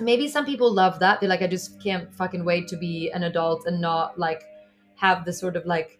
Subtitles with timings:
[0.00, 1.20] maybe some people love that.
[1.20, 4.42] They're like i just can't fucking wait to be an adult and not like
[4.96, 5.98] have the sort of like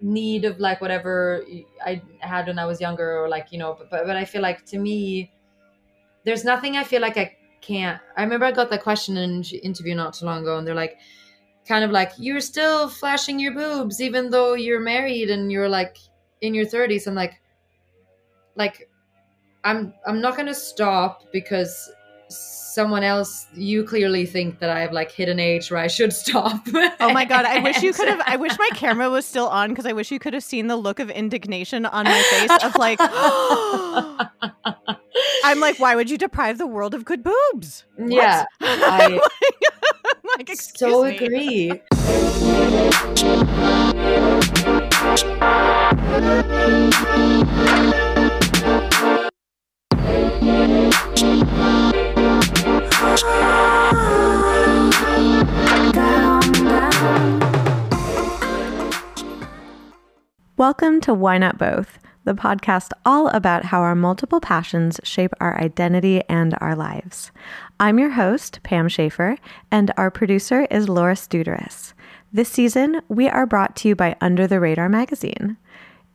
[0.00, 1.44] need of like whatever
[1.84, 4.42] i had when i was younger or like you know but, but, but i feel
[4.42, 5.30] like to me
[6.24, 8.00] there's nothing i feel like i can't.
[8.16, 10.74] I remember i got that question in an interview not too long ago and they're
[10.74, 10.98] like
[11.68, 15.98] kind of like you're still flashing your boobs even though you're married and you're like
[16.40, 17.40] in your 30s i'm like
[18.56, 18.90] like
[19.64, 21.90] i'm i'm not gonna stop because
[22.28, 26.66] someone else you clearly think that i've like hit an age where i should stop
[27.00, 29.70] Oh my god, I wish you could have I wish my camera was still on
[29.70, 32.76] because I wish you could have seen the look of indignation on my face of
[32.76, 32.98] like
[35.44, 37.84] I'm like, why would you deprive the world of good boobs?
[37.98, 39.20] Yeah i
[40.36, 41.16] like, excuse so me.
[41.16, 41.82] agree
[60.56, 65.60] Welcome to Why Not Both, the podcast all about how our multiple passions shape our
[65.60, 67.32] identity and our lives.
[67.80, 69.36] I'm your host, Pam Schaefer,
[69.72, 71.94] and our producer is Laura Studeris.
[72.32, 75.56] This season, we are brought to you by Under the Radar magazine.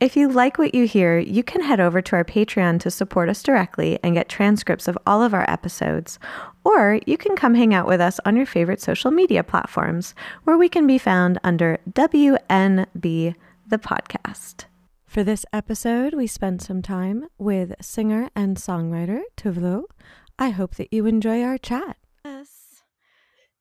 [0.00, 3.28] If you like what you hear, you can head over to our Patreon to support
[3.28, 6.20] us directly and get transcripts of all of our episodes.
[6.62, 10.56] Or you can come hang out with us on your favorite social media platforms, where
[10.56, 13.34] we can be found under WNB
[13.66, 14.66] the podcast.
[15.04, 19.86] For this episode, we spent some time with singer and songwriter Tove Lo.
[20.38, 21.96] I hope that you enjoy our chat.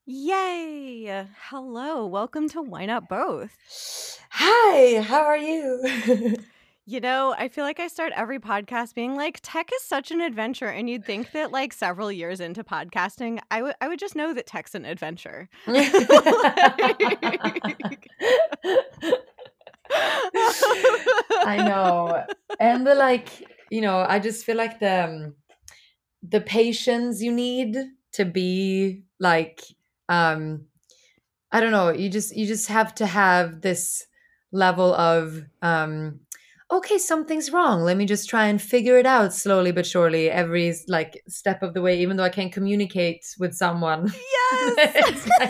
[0.10, 1.28] Yay!
[1.50, 3.58] Hello, welcome to Why Not Both.
[4.30, 6.38] hi how are you
[6.86, 10.22] You know, I feel like I start every podcast being like, tech is such an
[10.22, 10.68] adventure.
[10.68, 14.34] And you'd think that like several years into podcasting, I would I would just know
[14.34, 15.50] that tech's an adventure.
[15.68, 15.76] I
[21.68, 22.24] know.
[22.62, 23.28] And the like,
[23.70, 25.36] you know, I just feel like the um,
[26.24, 27.76] the patience you need
[28.14, 29.62] to be like
[30.10, 30.66] um
[31.52, 34.06] I don't know, you just you just have to have this
[34.52, 36.20] level of um
[36.70, 37.82] okay, something's wrong.
[37.84, 41.74] Let me just try and figure it out slowly but surely every like step of
[41.74, 44.12] the way even though I can't communicate with someone.
[44.86, 45.28] Yes.
[45.40, 45.50] Like-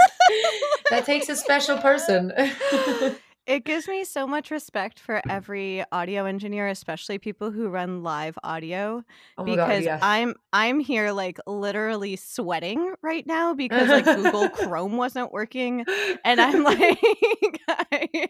[0.89, 2.31] that takes a special person.
[3.47, 8.38] It gives me so much respect for every audio engineer, especially people who run live
[8.44, 9.06] audio,
[9.38, 10.00] Oh my God, because.
[10.02, 15.86] I'm I'm here like literally sweating right now because like Google Chrome wasn't working,
[16.25, 17.00] and I'm like,
[17.69, 18.28] I,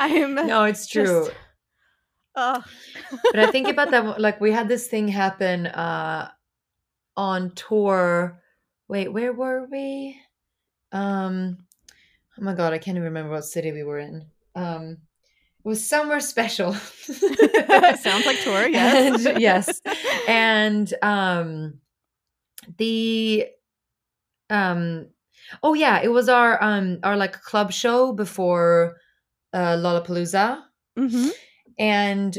[0.00, 1.26] I'm no, it's true.
[1.26, 1.36] just-
[2.34, 2.64] ugh.
[3.30, 4.04] but I think about that.
[4.20, 6.28] Like we had this thing happen uh,
[7.16, 8.42] on tour.
[8.88, 10.20] Wait, where were we?
[10.90, 11.65] Um,
[12.38, 14.26] oh my god, I can't even remember what city we were in.
[14.54, 14.98] Um,
[15.64, 16.72] it was somewhere special.
[18.02, 19.26] Sounds like tour, yes.
[19.26, 19.80] And- yes,
[20.28, 21.80] and um,
[22.78, 23.46] the
[24.50, 25.08] um,
[25.62, 28.96] oh yeah, it was our um our like club show before
[29.52, 30.62] uh, Lollapalooza
[30.98, 31.30] Mhm.
[31.78, 32.38] and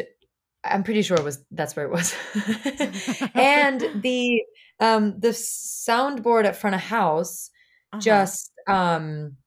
[0.63, 2.13] I'm pretty sure it was that's where it was.
[3.36, 4.41] and the
[4.80, 7.50] um the soundboard at front of house
[7.94, 8.02] Uh-huh.
[8.02, 9.38] just um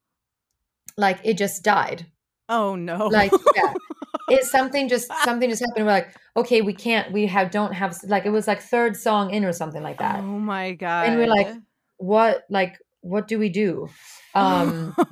[1.01, 2.07] like it just died.
[2.49, 3.73] oh no, Like yeah.
[4.33, 5.87] It's something just something just happened.
[5.87, 9.31] We're like, okay, we can't we have don't have like it was like third song
[9.35, 10.21] in or something like that.
[10.21, 11.49] oh my god, And we're like,
[11.97, 13.89] What like what do we do?
[14.37, 14.95] Um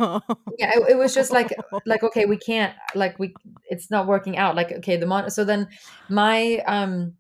[0.57, 1.51] yeah, it, it was just like
[1.87, 3.35] like okay we can't like we
[3.69, 5.67] it's not working out like okay the mon so then
[6.09, 7.15] my um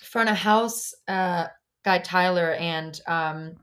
[0.00, 1.44] front of house uh
[1.84, 3.56] guy tyler and um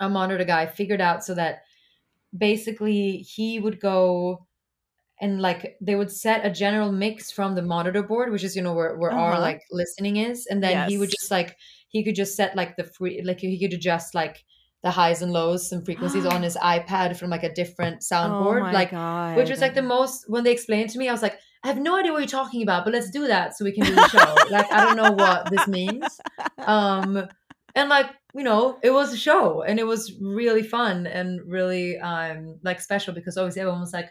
[0.00, 1.62] a monitor guy figured out so that
[2.36, 4.46] basically he would go
[5.20, 8.62] and like they would set a general mix from the monitor board which is you
[8.62, 9.40] know where, where our Uh-huh.
[9.40, 11.56] like listening is and then he would just like
[11.88, 14.44] he could just set like the free like he could adjust like
[14.84, 18.72] the highs and lows and frequencies on his ipad from like a different soundboard oh
[18.72, 21.38] like god, which was like the most when they explained to me i was like
[21.64, 23.84] i have no idea what you're talking about but let's do that so we can
[23.84, 24.36] do the show.
[24.50, 26.04] Like i don't know what this means.
[26.58, 27.26] Um
[27.74, 31.98] and like you know it was a show and it was really fun and really
[31.98, 34.10] um like special because obviously everyone was like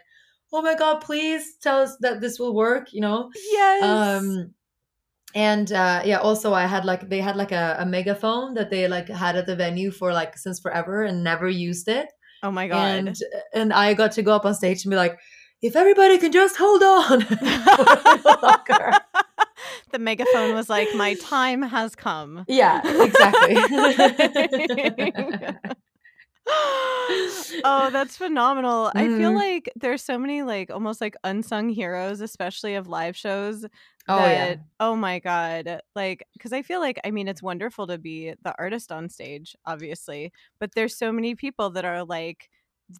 [0.52, 4.52] oh my god please tell us that this will work you know yes, um
[5.34, 8.88] and uh yeah also i had like they had like a, a megaphone that they
[8.88, 12.08] like had at the venue for like since forever and never used it
[12.42, 13.16] oh my god, and
[13.52, 15.18] and I got to go up on stage and be like,
[15.62, 17.26] if everybody can just hold on.
[18.42, 18.98] longer."
[19.90, 23.56] The megaphone was like, "My time has come." Yeah, exactly.
[27.64, 28.90] oh, that's phenomenal.
[28.94, 29.36] I feel Mhm.
[29.36, 33.64] like there's so many like almost like unsung heroes, especially of live shows.
[34.08, 34.46] Oh, yeah.
[34.54, 35.80] that- Oh my god.
[35.94, 39.54] Like cuz I feel like I mean it's wonderful to be the artist on stage,
[39.66, 42.48] obviously, but there's so many people that are like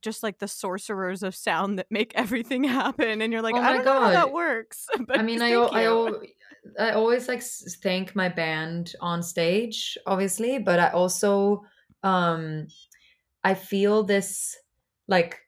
[0.03, 3.63] just like the sorcerers of sound that make everything happen and you're like Oh I
[3.63, 4.87] my don't know how that works.
[5.07, 5.87] But I mean, I, I,
[6.79, 7.43] I always like
[7.83, 11.65] thank my band on stage, obviously, but I also
[12.03, 12.69] um
[13.45, 14.57] I feel this
[15.07, 15.39] like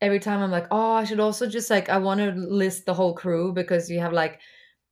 [0.00, 2.94] every time I'm like, oh, I should also just like I want to list the
[2.94, 4.40] whole crew because you have like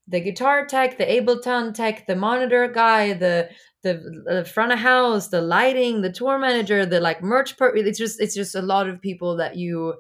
[0.09, 3.49] the guitar tech, the Ableton tech, the monitor guy, the
[3.83, 7.99] the, the front of house, the lighting, the tour manager, the like merch per it's
[7.99, 9.95] just it's just a lot of people that you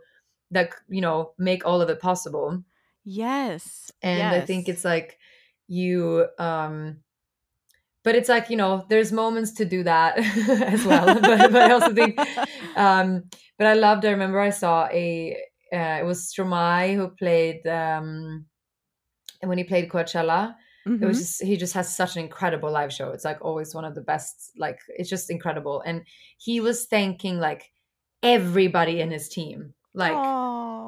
[0.50, 2.62] that you know make all of it possible
[3.04, 3.90] Yes.
[4.02, 5.18] and i think it's like
[5.68, 6.98] you um
[8.04, 10.16] but it's like you know there's moments to do that
[10.62, 12.18] as well but, but i also think
[12.76, 13.24] um
[13.58, 15.36] but i loved i remember i saw a
[15.72, 18.46] uh, it was Stromae who played um
[19.42, 20.54] and when he played Coachella
[21.00, 21.08] it Mhm.
[21.08, 23.94] was just he just has such an incredible live show it's like always one of
[23.96, 26.04] the best like it's just incredible and
[26.38, 27.70] he was thanking like
[28.22, 30.14] everybody in his team like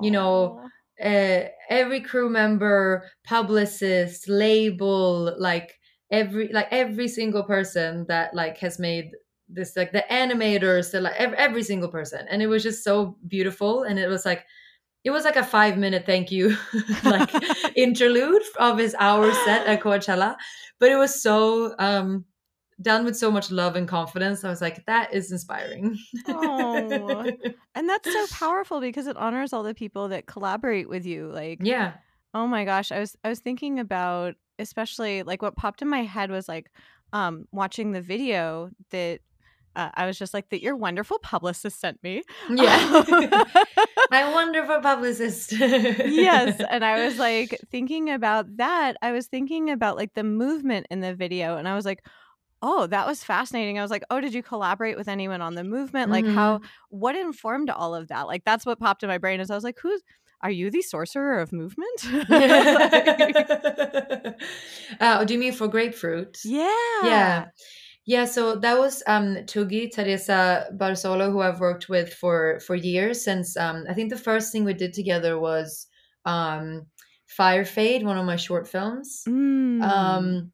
[0.05, 0.61] you know.
[1.03, 5.79] Uh, every crew member, publicist, label, like
[6.11, 9.11] every like every single person that like has made
[9.49, 13.17] this like the animators, the like every, every single person, and it was just so
[13.27, 14.45] beautiful, and it was like
[15.05, 16.57] it was like a five minute thank you
[17.05, 17.31] like
[17.77, 20.37] interlude of his hour set at Coachella,
[20.81, 22.25] but it was so um
[22.81, 24.45] done with so much love and confidence.
[24.45, 25.99] I was like, that is inspiring.
[26.29, 27.25] Aw.
[27.75, 31.29] And that's so powerful because it honors all the people that collaborate with you.
[31.29, 31.95] Like, yeah.
[32.35, 36.03] oh my gosh, I was I was thinking about especially like what popped in my
[36.03, 36.71] head was like
[37.13, 39.21] um watching the video that
[39.77, 42.23] uh, I was just like that your wonderful publicist sent me.
[42.51, 43.05] Yeah.
[44.11, 45.53] My wonderful publicist.
[45.53, 48.97] yes, and I was like thinking about that.
[49.03, 52.05] I was thinking about like the movement in the video and I was like,
[52.63, 55.65] "Oh, that was fascinating." I was like, "Oh, did you collaborate with anyone on the
[55.65, 56.11] movement?
[56.11, 56.61] Like how
[56.91, 59.65] what informed all of that?" Like that's what popped in my brain is I was
[59.65, 60.03] like, "Who's
[60.41, 62.05] are you the sorcerer of movement?"
[65.01, 66.39] uh, do you mean for grapefruit?
[66.45, 66.75] yeah.
[67.05, 67.47] Yeah.
[68.05, 73.23] Yeah, so that was um Tugi Teresa Barzolo, who I've worked with for for years
[73.23, 75.87] since um I think the first thing we did together was
[76.25, 76.87] um
[77.27, 79.25] Fire Fade, one of my short films.
[79.29, 79.83] Mm.
[79.83, 80.53] um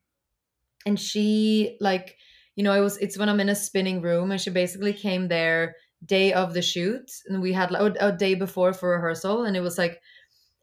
[0.86, 2.16] and she like
[2.56, 5.28] you know it was it's when i'm in a spinning room and she basically came
[5.28, 9.56] there day of the shoot and we had like a, day before for rehearsal and
[9.56, 10.00] it was like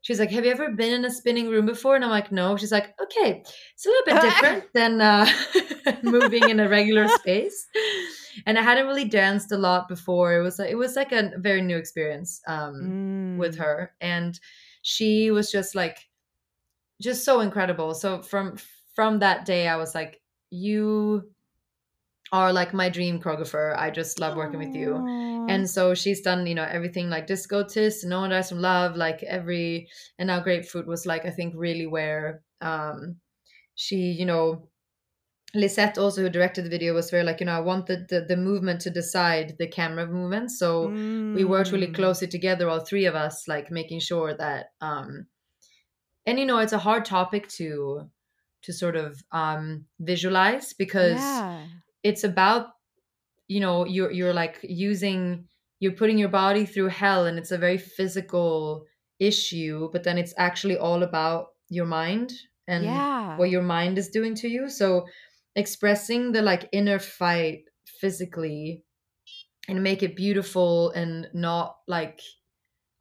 [0.02, 1.96] she's like have you ever been in a spinning room before?
[1.96, 2.58] And i'm like no.
[2.58, 3.42] She's like okay
[3.74, 5.28] it's a little bit different than uh
[6.04, 7.68] moving in a regular space.
[8.46, 10.34] And i hadn't really danced a lot before.
[10.36, 12.96] It was like it was like a very new experience um
[13.36, 13.60] with Mm.
[13.60, 14.40] her and
[14.84, 16.10] she was just like
[17.02, 17.94] just so incredible.
[17.96, 18.58] So from
[18.96, 21.32] from that day i was like you
[22.32, 23.76] are like my dream choreographer.
[23.78, 25.04] I just love working with you.
[25.48, 28.96] And so she's done you know everything like disco tits no one dies from love
[28.96, 29.90] like every
[30.20, 33.20] and now grapefruit was like i think really where um
[33.76, 34.70] she you know
[35.56, 38.38] lisette also who directed the video was very like you know i want the the,
[38.38, 40.94] movement to decide the camera movement so
[41.34, 41.96] we worked really Mm.
[41.96, 45.28] closely together all three of us like making sure that um
[46.26, 48.10] and you know it's a hard topic to
[48.64, 51.66] to sort of um visualize because yeah.
[52.04, 52.68] it's about
[53.48, 55.46] you know you're you're like using
[55.80, 58.86] you're putting your body through hell and it's a very physical
[59.20, 62.32] issue but then it's actually all about your mind
[62.68, 63.36] and yeah.
[63.38, 65.06] what your mind is doing to you so
[65.56, 68.84] expressing the like inner fight physically
[69.68, 72.22] and make it beautiful and not like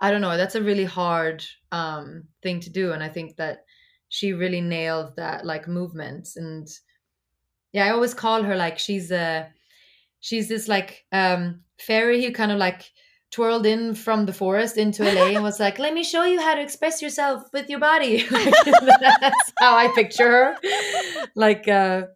[0.01, 3.65] i don't know that's a really hard um thing to do and i think that
[4.11, 6.69] she really nailed that like movement and
[7.73, 9.49] yeah i always call her like she's a
[10.21, 12.93] she's this like um fairy who kind of like
[13.31, 16.55] twirled in from the forest into LA and was like, "Let me show you how
[16.55, 20.57] to express yourself with your body." That's how I picture her.
[21.35, 22.07] Like, uh,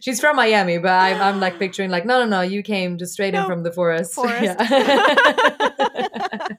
[0.00, 3.12] she's from Miami, but I'm, I'm like picturing like, no, no, no, you came just
[3.14, 4.14] straight in from the forest.
[4.20, 4.42] forest.
[4.42, 4.56] Yeah.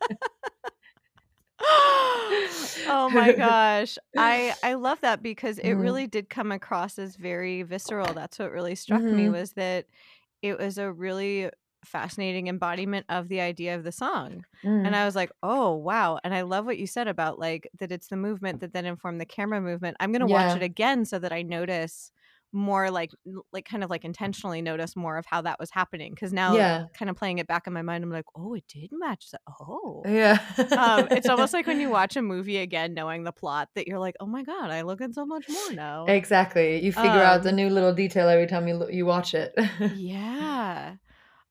[2.85, 3.97] oh my gosh.
[4.15, 5.73] I I love that because it Mhm.
[5.73, 8.13] really did come across as very visceral.
[8.13, 9.29] That's what really struck me Mhm.
[9.29, 9.87] was that
[10.41, 11.49] it was a really
[11.85, 14.45] fascinating embodiment of the idea of the song.
[14.63, 14.85] Mm.
[14.85, 16.19] And I was like, oh, wow.
[16.23, 19.21] And I love what you said about like that it's the movement that then informed
[19.21, 19.97] the camera movement.
[19.99, 20.27] I'm going to Yeah.
[20.27, 22.11] watch it again so that I notice
[22.57, 23.11] more like,
[23.53, 26.15] like kind of like intentionally notice more of how that was happening.
[26.15, 26.85] Cause now, Yeah.
[26.97, 29.41] kind of playing it back in my mind, I'm like, oh, it did match that.
[29.61, 30.01] Oh.
[30.05, 30.39] yeah.
[30.77, 33.99] um, it's almost like when you watch a movie again, knowing the plot, that you're
[33.99, 36.05] like, oh my God, I look at so much more now.
[36.07, 36.83] exactly.
[36.83, 39.53] You figure out the Um, new little detail every time you you watch it.
[39.95, 40.95] yeah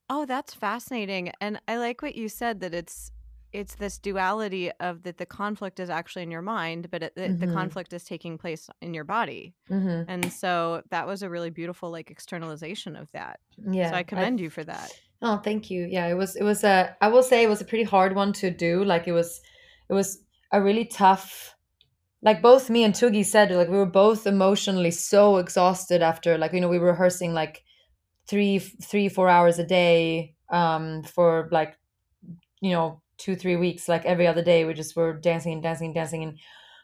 [0.09, 3.11] oh that's fascinating and i like what you said that it's
[3.57, 7.29] it's this duality of that the conflict is actually in your mind but it, the,
[7.29, 11.51] the conflict is taking place in your body hmm and so that was a really
[11.51, 13.91] beautiful like externalization of that Yeah.
[13.91, 15.87] so i commend you for that Oh, thank you.
[15.91, 18.33] Yeah, it was it was a I will say it was a pretty hard one
[18.35, 18.85] to do.
[18.85, 19.41] Like it was
[19.89, 20.23] it was
[20.53, 21.55] a really tough
[22.23, 26.53] like both me and Tugi said like we were both emotionally so exhausted after like
[26.53, 27.63] you know we were rehearsing like
[28.29, 31.77] three three four hours a day um for like
[32.61, 35.87] you know two three weeks like every other day we just were dancing and dancing
[35.87, 36.39] and dancing and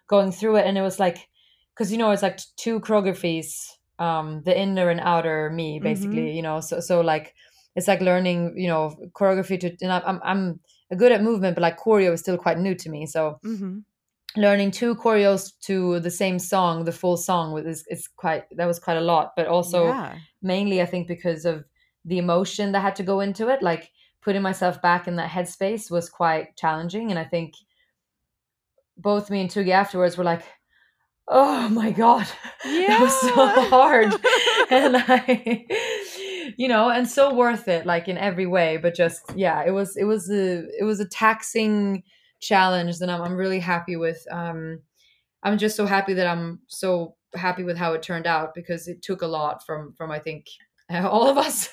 [0.09, 1.29] going through it and it was like
[1.75, 6.43] because you know it's like two choreographies um the inner and outer me basically you
[6.43, 7.35] know so so like
[7.77, 10.61] it's like learning you know choreography to and I'm, I'm
[10.97, 13.79] good at movement but like choreo is still quite new to me so mm-hmm.
[14.37, 18.67] learning two choreos to the same song the full song was is, is quite that
[18.67, 21.65] was quite a lot but also yeah mainly I think because of
[22.05, 23.62] the emotion that had to go into it.
[23.62, 23.91] Like
[24.23, 27.11] putting myself back in that headspace was quite challenging.
[27.11, 27.55] And I think
[28.97, 30.43] both me and Tugi afterwards were like,
[31.29, 32.26] oh my God,
[32.64, 33.31] that was so
[33.69, 34.12] hard.
[34.71, 35.67] and I,
[36.57, 38.76] you know, and so worth it, like in every way.
[38.76, 42.05] But just, yeah, it was, it was a, it was a taxing
[42.41, 44.25] challenge that I'm, I'm really happy with.
[44.31, 44.81] Um,
[45.43, 49.02] I'm just so happy that I'm so happy with how it turned out because it
[49.02, 50.47] took a lot from from I think
[50.91, 51.69] all of us.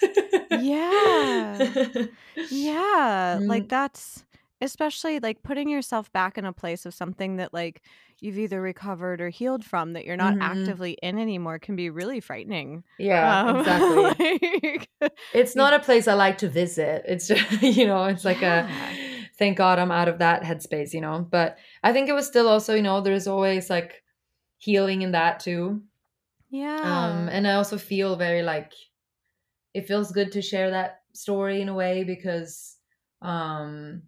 [0.50, 1.58] Yeah.
[2.50, 3.48] Yeah, Mm.
[3.48, 4.24] like that's
[4.62, 7.82] especially like putting yourself back in a place of something that like
[8.22, 10.41] you've either recovered or healed from that you're not Mhm.
[10.41, 12.84] actively in anymore can be really frightening.
[12.98, 14.88] yeah, Um, exactly.
[15.01, 17.03] like- It's not a place I like to visit.
[17.08, 18.68] It's just you know, it's like Yeah.
[18.70, 21.25] a thank God I'm out of that headspace, you know.
[21.29, 24.03] But I think it was still also, you know, there's always like
[24.58, 25.82] healing in that too.
[26.50, 26.79] yeah.
[26.82, 28.74] um and i also feel very like
[29.74, 32.78] it feels good to share that story in a way because
[33.22, 34.04] um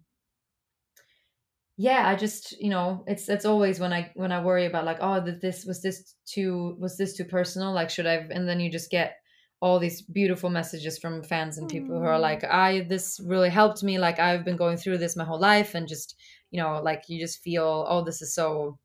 [1.76, 4.98] yeah i just you know it's it's always when i when i worry about like
[5.00, 7.72] oh that this was this too was this too personal?
[7.72, 9.16] Like should i and then you just get
[9.60, 12.20] all these beautiful messages from fans and people who are Mm.
[12.20, 13.98] like i this really helped me.
[13.98, 16.16] Like i've been going through this my whole life and just
[16.50, 18.78] you know like you just feel oh this is so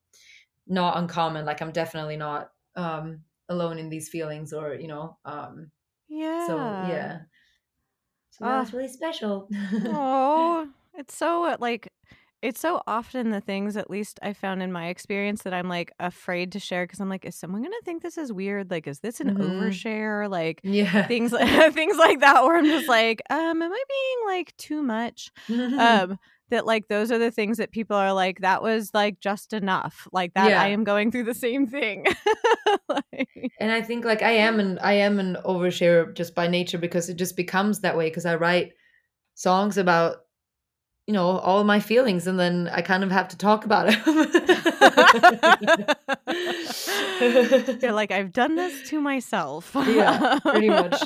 [0.68, 1.46] not uncommon.
[1.46, 5.72] Like i'm definitely not um alone in these feelings or you know um
[6.18, 6.48] yeah.
[6.48, 6.56] so
[6.90, 7.18] yeah
[8.32, 8.78] so that was Ah.
[8.78, 9.50] really special
[9.88, 11.90] oh, it's so uh, like
[12.44, 15.92] it's so often the things at least I found in my experience that I'm like
[16.00, 18.70] afraid to share because I'm like, is someone gonna think this is weird?
[18.70, 19.48] Like, is this an Mhm.
[19.58, 20.30] overshare?
[20.30, 21.32] Like yeah things
[21.74, 25.32] things like that where I'm just like, um, am I being like too much?
[25.78, 29.54] um that like those are the things that people are like that was like just
[29.54, 30.08] enough.
[30.12, 30.62] Like that Yeah.
[30.62, 32.06] i am going through the same thing.
[32.90, 36.78] Like, and i think like i am an i am an overshare just by nature
[36.78, 38.74] because it just becomes that way because i write
[39.36, 40.18] songs about
[41.06, 43.98] you know all my feelings and then i kind of have to talk about it
[47.82, 49.72] you're like i've done this to myself.
[49.76, 51.02] Yeah pretty much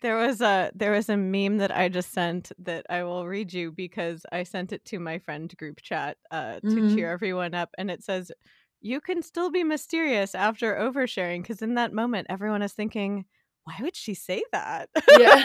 [0.00, 3.52] there was a there was a meme that I just sent that I will read
[3.52, 6.94] you because I sent it to my friend group chat uh, to Mhm.
[6.94, 8.32] cheer everyone up, and it says,
[8.80, 13.24] "You can still be mysterious after oversharing," because in that moment, everyone is thinking,
[13.64, 14.88] "Why would she say that?"
[15.18, 15.38] yeah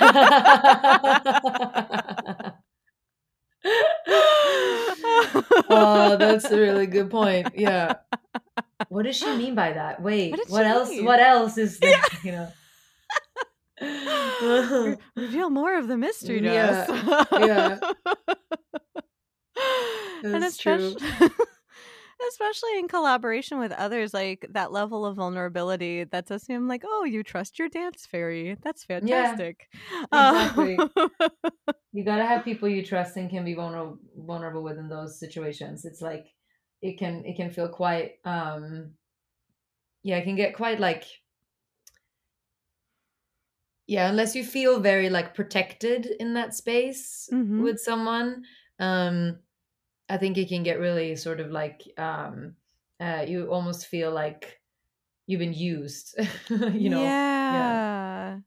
[5.70, 7.96] oh that's a really good point yeah
[8.90, 11.06] what does she mean by that wait What what, else mean?
[11.06, 12.52] what else is there you know
[14.84, 17.30] Re- reveal more of the mystery to Yeah, us.
[17.40, 17.80] yeah.
[20.24, 20.96] and That's true.
[20.98, 21.30] especially,
[22.30, 27.24] especially in collaboration with others, like that level of vulnerability that's assumed like, oh, you
[27.24, 28.58] trust your dance fairy.
[28.64, 29.68] That's fantastic.
[30.14, 30.78] exactly.
[30.78, 31.10] Um,
[31.94, 35.86] you gotta have people you trust and can be vulnerable vulnerable with in those situations
[35.86, 36.26] it's like
[36.82, 38.94] it can it can feel quite um
[40.04, 41.04] yeah it can get quite like
[43.88, 47.62] yeah unless you feel very like protected in that space Mhm.
[47.64, 48.44] with someone
[48.80, 49.40] um
[50.10, 52.56] i think it can get really sort of like um
[53.00, 54.62] uh you almost feel like
[55.28, 56.16] you've been used
[56.50, 57.06] you know
[57.50, 58.40] yeah.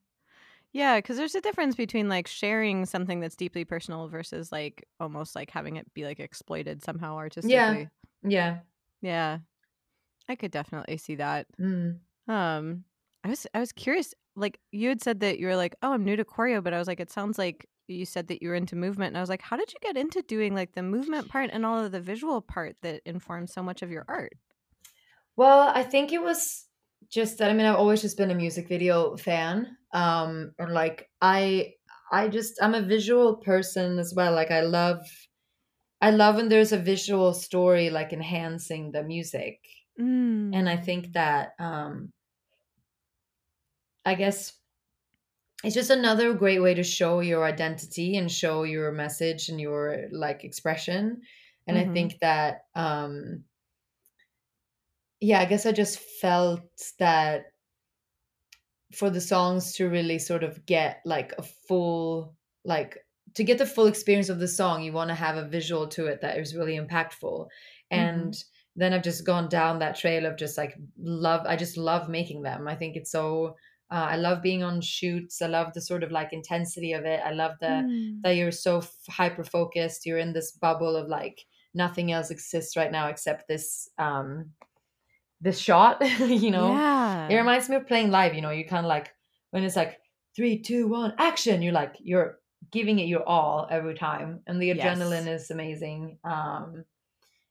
[0.73, 5.35] Yeah, because there's a difference between like sharing something that's deeply personal versus like almost
[5.35, 7.88] like having it be like exploited somehow artistically.
[8.23, 8.61] Yeah.
[9.00, 9.38] Yeah.
[10.28, 11.47] I could definitely see that.
[11.61, 12.00] Mm.
[12.28, 12.85] Um
[13.25, 16.05] I was I was curious like you had said that you were like, "Oh, I'm
[16.05, 18.55] new to choreo," but I was like it sounds like you said that you were
[18.55, 21.28] into movement and I was like, "How did you get into doing like the movement
[21.28, 24.33] part and all of the visual part that informs so much of your art?"
[25.37, 26.69] Well, I think it was
[27.09, 29.76] just that I mean I've always just been a music video fan.
[29.93, 31.75] Um or like I
[32.11, 34.33] I just I'm a visual person as well.
[34.33, 35.00] Like I love
[36.00, 39.66] I love when there's a visual story like enhancing the music.
[39.99, 40.52] Mm.
[40.52, 42.12] And I think that um
[44.07, 44.61] I guess
[45.65, 50.07] it's just another great way to show your identity and show your message and your
[50.13, 51.23] like expression.
[51.67, 51.87] And I Mhm.
[51.87, 53.45] think that um
[55.21, 57.47] yeah, I guess I just felt that
[58.93, 62.99] for the songs to really sort of get like a full like
[63.35, 66.07] to get the full experience of the song you want to have a visual to
[66.07, 67.49] it that is really impactful
[67.91, 68.45] and
[68.77, 72.43] then i've just gone down that trail of just like love i just love making
[72.43, 73.57] them i think it's so
[73.90, 77.21] uh, i love being on shoots i love the sort of like intensity of it
[77.25, 78.23] i love the Mm.
[78.23, 82.90] that you're so hyper focused you're in this bubble of like nothing else exists right
[82.93, 84.52] now except this um
[85.40, 87.28] this shot you know Yeah.
[87.28, 89.14] it reminds me of playing live you know you kind of like
[89.50, 90.00] when it's like
[90.35, 92.40] three two one action you're like you're
[92.71, 94.99] giving it your all every time and the Yes.
[94.99, 96.85] adrenaline is amazing um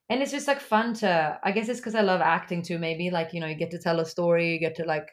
[0.10, 3.10] and it's just like fun to i guess it's because i love acting too maybe
[3.10, 5.10] like you know you get to tell a story you get to like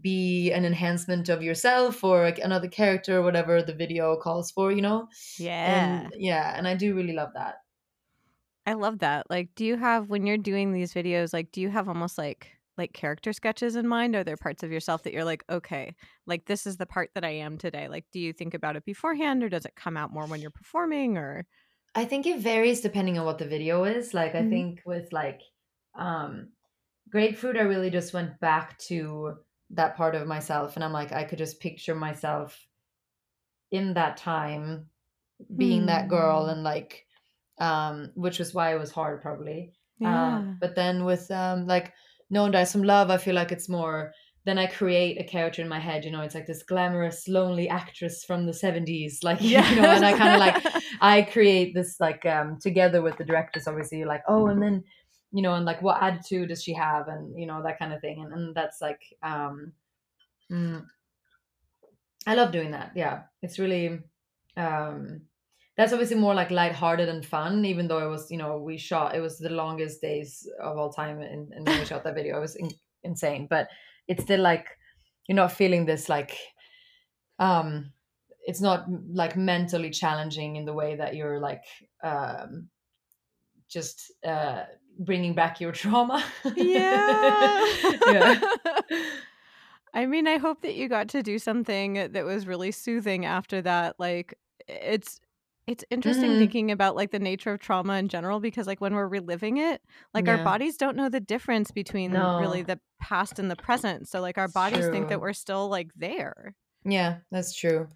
[0.00, 4.70] be an enhancement of yourself or like another character or whatever the video calls for
[4.72, 6.10] you know yeah.
[6.10, 7.56] and yeah and i do really love that
[8.66, 9.28] I love that.
[9.30, 12.56] Like, do you have when you're doing these videos, like, do you have almost like
[12.76, 14.14] like character sketches in mind?
[14.16, 15.94] Are there parts of yourself that you're like, okay,
[16.26, 17.88] like this is the part that I am today?
[17.88, 20.50] Like, do you think about it beforehand, or does it come out more when you're
[20.50, 21.18] performing?
[21.18, 21.46] Or
[21.94, 24.14] I think it varies depending on what the video is.
[24.14, 24.44] Like I Mhm.
[24.44, 25.42] think with like
[25.94, 26.52] um
[27.10, 29.38] grapefruit I really just went back to
[29.70, 32.58] that part of myself and I'm like I could just picture myself
[33.70, 34.86] in that time
[35.56, 36.50] being that girl Hmm.
[36.50, 37.06] and like
[37.60, 39.72] um which was why it was hard probably.
[39.98, 41.92] yeah, Um but then with um like
[42.30, 44.12] No One Dies From Love I feel like it's more
[44.46, 47.68] then I create a character in my head, you know, it's like this glamorous, lonely
[47.68, 49.22] actress from the 70s.
[49.22, 53.16] Like, you know, and I kind of like I create this like um together with
[53.18, 54.82] the directors obviously you're like oh and then
[55.32, 58.00] you know and like what attitude does she have and you know that kind of
[58.00, 59.72] thing and, and that's like um
[60.50, 60.84] mm,
[62.26, 63.22] I love doing that yeah.
[63.42, 64.00] It's really
[64.56, 65.22] um
[65.76, 69.14] that's obviously more like lighthearted and fun even though it was you know we shot
[69.14, 72.36] it was the longest days of all time and, when we shot that video.
[72.38, 72.70] It was in,
[73.04, 73.68] insane but
[74.08, 74.66] it's still like
[75.28, 76.36] you're not feeling this like
[77.38, 77.92] um
[78.42, 81.62] it's not like mentally challenging in the way that you're like
[82.02, 82.68] um
[83.68, 84.64] just uh
[84.98, 86.24] bringing back your trauma
[86.56, 87.64] yeah.
[88.06, 88.40] yeah
[89.92, 93.60] I mean, I hope that you got to do something that was really soothing after
[93.62, 93.96] that.
[93.98, 94.34] Like,
[94.68, 95.20] it's
[95.66, 96.38] it's interesting Mhm.
[96.38, 99.82] thinking about like the nature of trauma in general because like when we're reliving it,
[100.14, 104.08] like our bodies don't know the difference between really the past and the present.
[104.08, 106.54] So like our bodies think that we're still like there.
[106.84, 107.88] yeah that's true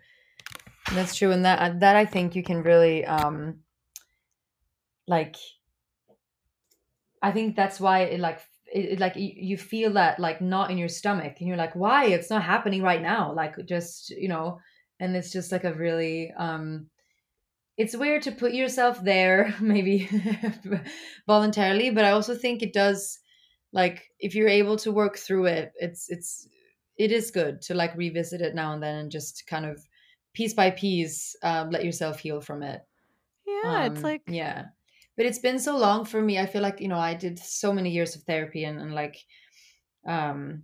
[0.95, 3.61] that's true and that that i think you can really um
[5.07, 5.37] like
[7.29, 8.41] i think that's why it like
[8.73, 11.77] it, it, like you, you feel that like not in your stomach and you're like
[11.77, 12.07] why?
[12.07, 13.33] It's not happening right now.
[13.33, 14.59] Like just you know
[14.99, 16.87] and it's just like a really um
[17.77, 20.09] it's weird to put yourself there maybe
[21.27, 23.19] voluntarily but i also think it does
[23.73, 26.47] like if you're able to work through it it's it's
[26.97, 29.85] it is good to like revisit it now and then and just kind of
[30.33, 32.81] piece by piece um, let yourself heal from it.
[33.47, 34.67] Yeah, it's um, like yeah
[35.17, 37.73] but it's been so long for me i feel like you know i did so
[37.73, 39.17] many years of therapy and, and like
[40.07, 40.63] um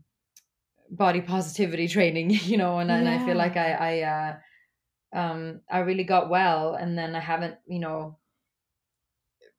[0.91, 4.37] body positivity training you know and, and i feel like i i uh
[5.19, 8.19] um i really got well and then i haven't you know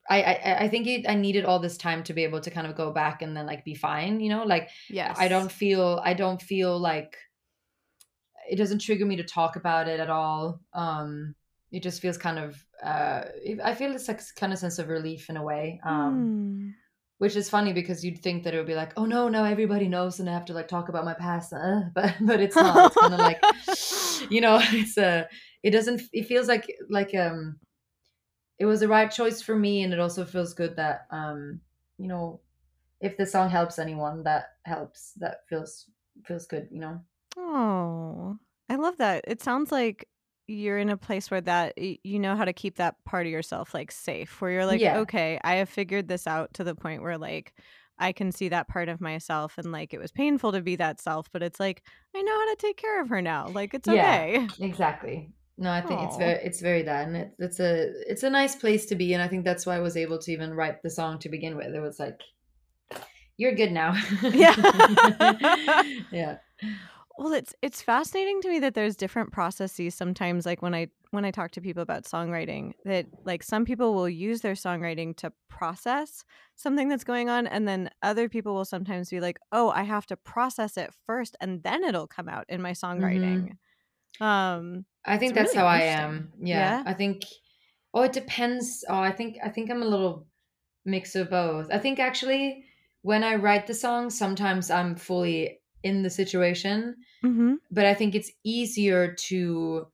[0.10, 2.68] I, I I think it, I needed all this time to be able to kind
[2.68, 4.44] of go back and then like be fine, you know.
[4.44, 5.16] Like yes.
[5.18, 7.16] I don't feel I don't feel like
[8.50, 10.60] it doesn't trigger me to talk about it at all.
[10.74, 11.36] Um,
[11.72, 13.24] it just feels kind of uh,
[13.64, 15.80] I feel it's like kind of sense of relief in a way.
[15.86, 16.70] Um, Hmm.
[17.20, 19.88] which is funny because you'd think that it would be like, oh no, no, everybody
[19.88, 22.86] knows and I have to like talk about my past, uh, but but it's not.
[22.86, 23.46] It's kind of like
[24.30, 25.28] you know, it's a
[25.64, 27.60] it doesn't it feels like like um
[28.60, 31.60] it was the right choice for me and it also feels good that um
[31.98, 32.40] you know
[33.02, 35.90] if the song helps anyone that helps that feels
[36.26, 37.00] feels good you know
[37.38, 38.38] Oh,
[38.70, 39.24] I love that.
[39.28, 40.08] It sounds like
[40.48, 43.74] you're in a place where that you know how to keep that part of yourself
[43.74, 44.98] like safe where you're like yeah.
[44.98, 47.54] okay i have figured this out to the point where like
[48.00, 51.00] i can see that part of myself and like it was painful to be that
[51.00, 51.84] self but it's like
[52.16, 54.48] i know how to take care of her now like it's okay.
[54.60, 55.32] exactly.
[55.58, 56.08] No i think Aww.
[56.08, 59.14] it's very it's very that and it, it's a it's a nice place to be
[59.14, 61.56] and i think that's why i was able to even write the song to begin
[61.56, 61.76] with.
[61.76, 62.20] It was like
[63.38, 63.96] you're good now.
[64.22, 64.56] Yeah.
[66.12, 66.38] Yeah
[67.18, 71.26] well, it's it's fascinating to me that there's different processes sometimes like when I when
[71.26, 75.32] I talk to people about songwriting that like some people will use their songwriting to
[75.50, 76.24] process
[76.56, 80.06] something that's going on and then other people will sometimes be like, "Oh, I have
[80.08, 83.58] to process it first and then it'll come out in my songwriting."
[84.20, 84.24] Mm-hmm.
[84.24, 86.32] Um I think that's really how I am.
[86.40, 86.84] Yeah, yeah.
[86.86, 87.24] I think
[87.94, 88.86] oh, it depends.
[88.88, 90.28] Oh, I think I think I'm a little
[90.86, 91.70] mix of both.
[91.72, 92.66] I think actually
[93.02, 96.96] when I write the song, sometimes I'm fully in the situation.
[97.24, 97.56] Mm-hmm.
[97.70, 99.88] But I think it's easier to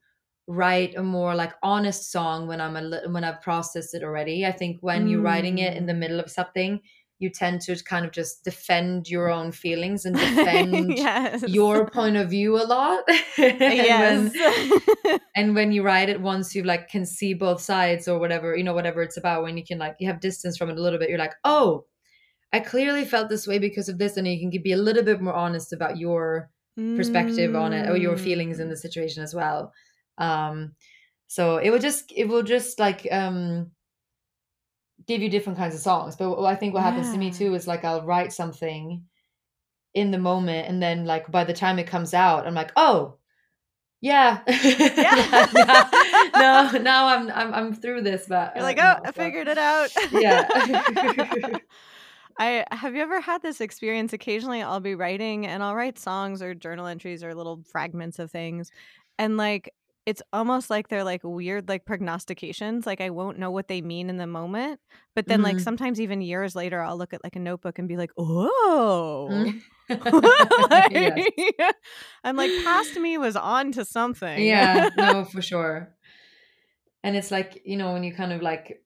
[0.46, 4.46] write a more like honest song when I'm a li- when I've processed it already.
[4.46, 5.10] I think when mm.
[5.10, 5.98] you're writing it in the mm.
[5.98, 6.80] middle of something,
[7.18, 11.44] you tend to kind of just defend your own feelings and defend yes.
[11.46, 13.04] your point of view a lot.
[13.36, 14.32] and yes.
[15.04, 18.56] when, and when you write it once you like can see both sides or whatever,
[18.56, 20.82] you know, whatever it's about, when you can like you have distance from it a
[20.82, 21.84] little bit, you're like, oh,
[22.52, 25.20] I clearly felt this way because of this, and you can be a little bit
[25.20, 26.50] more honest about your
[26.96, 27.60] perspective mm.
[27.60, 28.78] on it or your feelings in the mm.
[28.78, 29.72] situation as well.
[30.16, 30.74] Um,
[31.26, 33.70] so it will just it will just like um
[35.06, 36.16] give you different kinds of songs.
[36.16, 37.12] But I think what happens yeah.
[37.14, 39.02] to me too is like I'll write something
[39.94, 43.16] in the moment, and then like by the time it comes out, I'm like, oh,
[44.00, 45.48] yeah, yeah.
[46.72, 49.90] no, now I'm I'm I'm through this, but you're like, oh, I figured it out.
[50.12, 50.48] yeah.
[52.38, 54.12] I have you ever had this experience?
[54.12, 58.30] Occasionally, I'll be writing and I'll write songs or journal entries or little fragments of
[58.30, 58.70] things,
[59.18, 59.72] and like
[60.08, 64.08] it's almost like they're like weird like prognostications like i won't know what they mean
[64.08, 64.80] in the moment
[65.14, 65.56] but then mm-hmm.
[65.56, 69.28] like sometimes even years later i'll look at like a notebook and be like oh
[69.30, 69.58] mm-hmm.
[70.70, 71.74] like,
[72.24, 75.94] i'm like past me was on to something yeah no for sure
[77.04, 78.80] and it's like you know when you kind of like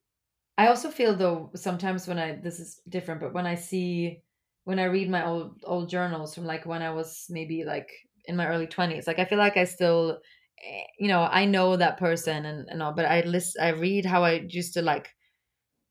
[0.57, 4.21] I also feel though sometimes when I this is different, but when I see
[4.65, 7.89] when I read my old old journals from like when I was maybe like
[8.25, 10.19] in my early twenties, like I feel like I still
[10.63, 14.05] eh, you know, I know that person and, and all, but I list I read
[14.05, 15.09] how I used to like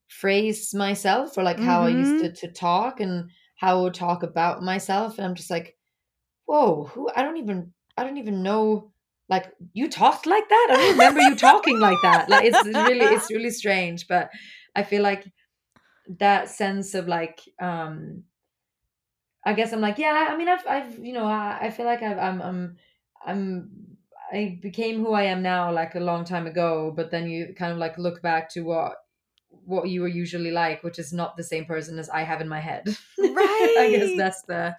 [0.09, 1.97] phrase myself or like how mm-hmm.
[1.97, 2.35] I used mm-hmm.
[2.35, 5.19] to, to talk and how I would talk about myself.
[5.19, 5.77] And I'm just like,
[6.47, 8.92] whoa, who I don't even I don't even know
[9.33, 10.67] like you talked like that?
[10.71, 12.29] I don't remember you talking like that.
[12.29, 14.31] Like it's really it's really strange but
[14.75, 15.25] i feel like
[16.19, 18.25] that sense of like um
[19.45, 22.03] i guess i'm like yeah i mean i've i've you know i, I feel like
[22.03, 22.77] I've, i'm i'm
[23.25, 23.71] i'm
[24.33, 27.73] i became who i am now like a long time ago but then you kind
[27.73, 28.97] of like look back to what
[29.73, 32.49] what you were usually like, which is not the same person as I have in
[32.49, 32.87] my head.
[33.19, 33.75] Right.
[33.79, 34.77] I guess that's the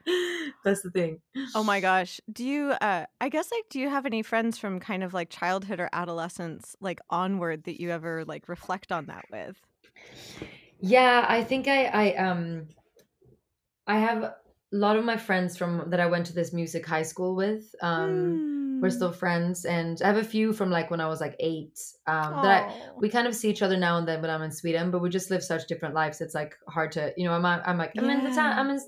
[0.63, 1.19] that's the thing.
[1.55, 2.21] Oh my gosh.
[2.31, 5.29] Do you uh I guess like do you have any friends from kind of like
[5.29, 9.59] childhood or adolescence like onward that you ever like reflect on that with?
[10.79, 12.67] Yeah, I think I I um
[13.87, 14.35] I have
[14.73, 17.63] a lot of my friends from that I went to this music high school with.
[17.81, 19.15] Um mm we're still mm.
[19.15, 22.69] friends and i have a few from like when i was like eight um that
[22.69, 25.01] I, we kind of see each other now and then when i'm in sweden but
[25.01, 27.93] we just live such different lives it's like hard to you know i'm, I'm like
[27.97, 28.17] i'm yeah.
[28.17, 28.81] in the town i'm in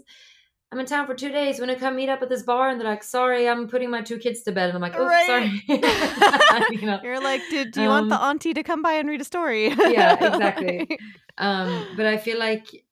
[0.71, 1.59] I'm in town for two days.
[1.59, 4.01] When I come meet up at this bar, and they're like, "Sorry, I'm putting my
[4.01, 5.25] two kids to bed," and I'm like, "Oh, right.
[5.25, 5.63] sorry."
[6.81, 6.99] you know?
[7.01, 9.21] You're like, "Did do you um, want the um, auntie to come by and read
[9.21, 10.99] a story?" yeah, exactly.
[11.37, 12.83] um, but I feel like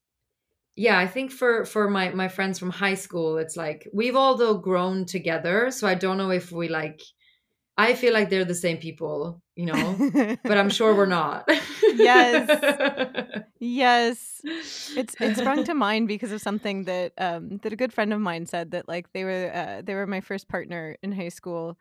[0.76, 4.36] yeah i think for for my my friends from high school it's like we've all
[4.36, 7.02] though grown together so i don't know if we like
[7.78, 10.38] i feel like they're the same people you know?
[10.44, 11.50] But i'm sure we're not.
[11.96, 12.50] Yes.
[13.60, 14.42] Yes.
[14.44, 18.20] It's it sprung to mind because of something that um that a good friend of
[18.20, 21.78] mine said that like they were uh, they were my first partner in high school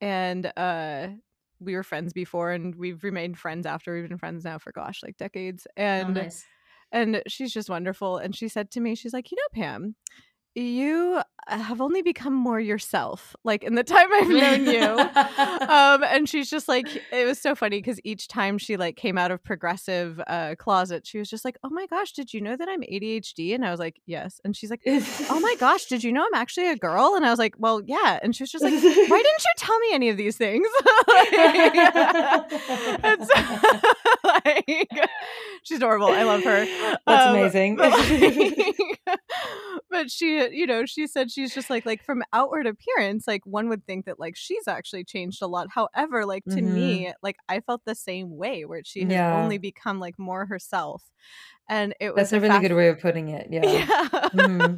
[0.00, 1.08] and uh
[1.58, 5.00] we were friends before and we've remained friends after we've been friends now for gosh
[5.02, 6.44] like decades oh, and oh, nice
[6.94, 8.16] and she's just wonderful.
[8.16, 9.96] And she said to me, she's like, you know, Pam,
[10.54, 14.82] you have only become more yourself like in the time i've known you.
[15.68, 19.18] Um and she's just like it was so funny because each time she like came
[19.18, 22.56] out of progressive uh closet she was just like oh my gosh did you know
[22.56, 24.40] that i'm adhd and i was like yes.
[24.44, 27.14] And she's like oh my gosh did you know i'm actually a girl?
[27.16, 28.18] And i was like well yeah.
[28.22, 30.66] And she was just like why didn't you tell me any of these things?
[30.84, 30.90] So,
[34.24, 34.88] like,
[35.74, 36.08] she's adorable.
[36.08, 36.66] I love her.
[37.06, 37.76] That's um, amazing.
[37.76, 38.76] But, like,
[39.90, 43.68] but, she, you know, she said she's just like, like from outward appearance, like one
[43.68, 45.68] would think that like she's actually changed a lot.
[45.70, 46.74] However, like to mm-hmm.
[46.74, 49.42] me, like I felt the same way where she has yeah.
[49.42, 51.02] only become like more herself.
[51.68, 53.48] And it was That's a really fact- good way of putting it.
[53.50, 53.62] Yeah.
[53.64, 54.08] yeah.
[54.34, 54.76] Mm-hmm.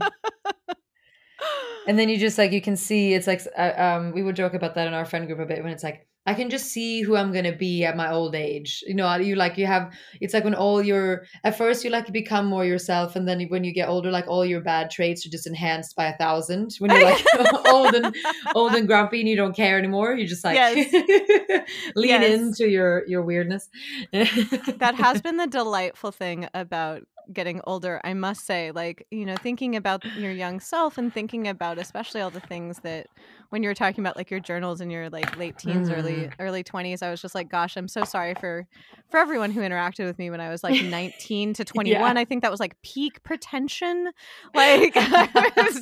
[1.86, 4.54] and then you just like you can see it's like uh, um we would joke
[4.54, 7.02] about that in our friend group a bit when it's like I can just see
[7.02, 8.82] who I'm gonna be at my old age.
[8.86, 9.92] You know, you like you have.
[10.20, 13.62] It's like when all your at first you like become more yourself, and then when
[13.62, 16.74] you get older, like all your bad traits are just enhanced by a thousand.
[16.78, 17.24] When you're like
[17.72, 18.14] old and
[18.54, 20.92] old and grumpy, and you don't care anymore, you just like yes.
[21.94, 22.40] lean yes.
[22.40, 23.68] into your your weirdness.
[24.12, 29.36] that has been the delightful thing about getting older, I must say, like, you know,
[29.36, 33.06] thinking about your young self and thinking about especially all the things that
[33.50, 35.96] when you were talking about like your journals in your like late teens, mm.
[35.96, 38.66] early early 20s, I was just like, gosh, I'm so sorry for
[39.10, 42.00] for everyone who interacted with me when I was like 19 to 21.
[42.00, 42.20] Yeah.
[42.20, 44.10] I think that was like peak pretension.
[44.54, 45.80] Like I was,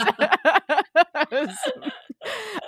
[1.15, 1.57] I was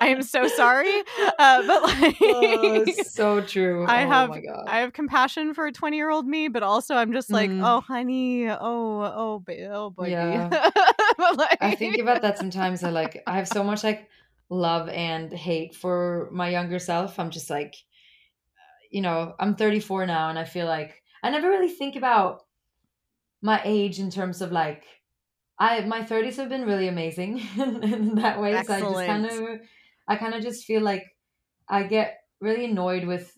[0.01, 1.03] I am so sorry.
[1.39, 3.85] Uh, but like oh, so true.
[3.87, 4.31] I oh, have
[4.67, 7.63] I have compassion for a 20 year old me, but also I'm just like, mm.
[7.65, 10.09] oh honey, oh oh oh boy.
[10.09, 10.49] Yeah.
[11.37, 11.59] like...
[11.61, 12.83] I think about that sometimes.
[12.83, 14.09] I like I have so much like
[14.49, 17.19] love and hate for my younger self.
[17.19, 17.75] I'm just like
[18.91, 22.43] you know, I'm 34 now and I feel like I never really think about
[23.43, 24.85] my age in terms of like
[25.59, 28.55] I my 30s have been really amazing in, that way.
[28.55, 28.83] Excellent.
[28.83, 29.61] So I just kind of
[30.09, 31.05] I kind of just feel like
[31.69, 33.37] I get really annoyed with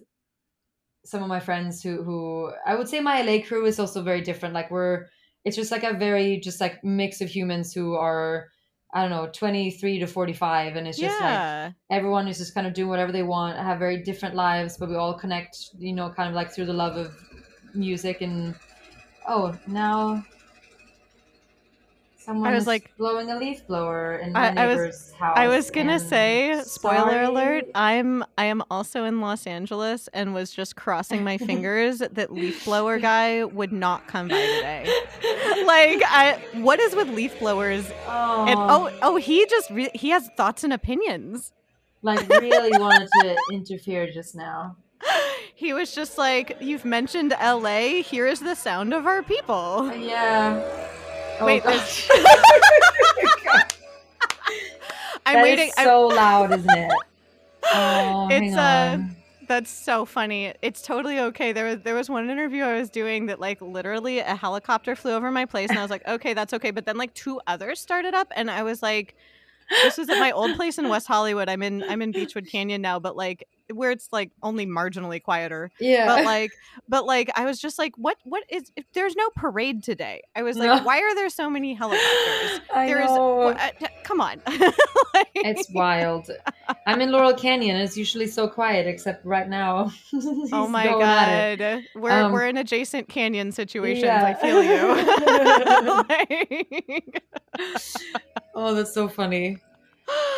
[1.04, 4.20] some of my friends who who I would say my LA crew is also very
[4.20, 4.54] different.
[4.54, 5.06] Like we're
[5.44, 8.48] it's just like a very just like mix of humans who are
[8.92, 11.66] I don't know 23 to 45 and it's just yeah.
[11.66, 14.88] like everyone is just kind of doing whatever they want, have very different lives, but
[14.88, 17.14] we all connect, you know, kind of like through the love of
[17.74, 18.54] music and
[19.28, 20.24] oh, now
[22.28, 25.38] Someone I was like blowing a leaf blower in my I, neighbor's I was, house.
[25.38, 27.24] I was gonna say, spoiler sorry.
[27.24, 32.30] alert, I'm I am also in Los Angeles and was just crossing my fingers that
[32.30, 34.84] leaf blower guy would not come by today.
[35.64, 37.90] like, I what is with leaf blowers?
[38.06, 41.52] Oh, and, oh, oh, he just re- he has thoughts and opinions.
[42.02, 44.76] Like, really wanted to interfere just now.
[45.54, 48.02] He was just like, "You've mentioned L.A.
[48.02, 50.62] Here is the sound of our people." Yeah.
[51.40, 51.62] Oh, Wait,
[55.26, 55.70] I'm that waiting.
[55.76, 56.16] so I'm...
[56.16, 56.92] loud, isn't it?
[57.72, 58.98] Oh, it's uh
[59.48, 60.52] that's so funny.
[60.62, 61.52] It's totally okay.
[61.52, 65.12] There was there was one interview I was doing that like literally a helicopter flew
[65.12, 66.70] over my place and I was like, okay, that's okay.
[66.70, 69.16] But then like two others started up and I was like,
[69.82, 71.48] this was at my old place in West Hollywood.
[71.48, 75.70] I'm in I'm in Beachwood Canyon now, but like where it's like only marginally quieter.
[75.78, 76.06] Yeah.
[76.06, 76.52] But like
[76.88, 80.22] but like I was just like, what what is there's no parade today.
[80.34, 80.82] I was like, no.
[80.84, 82.60] why are there so many helicopters?
[82.74, 83.48] I there's know.
[83.48, 83.70] Uh,
[84.04, 84.40] come on.
[84.46, 86.30] like, it's wild.
[86.86, 87.76] I'm in Laurel Canyon.
[87.76, 89.92] It's usually so quiet, except right now.
[90.52, 91.84] oh my god.
[91.94, 94.04] We're um, we're in adjacent canyon situations.
[94.04, 94.24] Yeah.
[94.24, 94.88] I feel you.
[96.08, 97.24] like...
[98.54, 99.58] oh, that's so funny.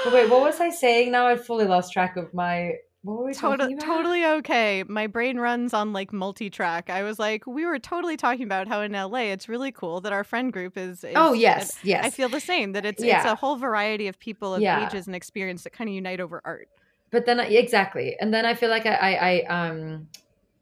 [0.04, 1.12] But wait, what was I saying?
[1.12, 4.84] Now I fully lost track of my what were we totally, totally okay.
[4.86, 6.90] My brain runs on like multi-track.
[6.90, 10.12] I was like, we were totally talking about how in LA it's really cool that
[10.12, 11.02] our friend group is.
[11.02, 12.04] is oh yes, yes.
[12.04, 12.72] I feel the same.
[12.72, 13.16] That it's yeah.
[13.18, 14.86] it's a whole variety of people of yeah.
[14.86, 16.68] ages and experience that kind of unite over art.
[17.10, 20.08] But then exactly, and then I feel like I I, I um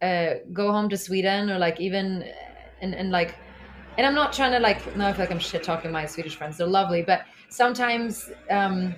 [0.01, 2.24] uh go home to Sweden or like even
[2.81, 3.35] and and like
[3.96, 6.37] and I'm not trying to like now I feel like I'm shit talking my Swedish
[6.37, 6.59] friends.
[6.59, 8.94] They're lovely, but sometimes um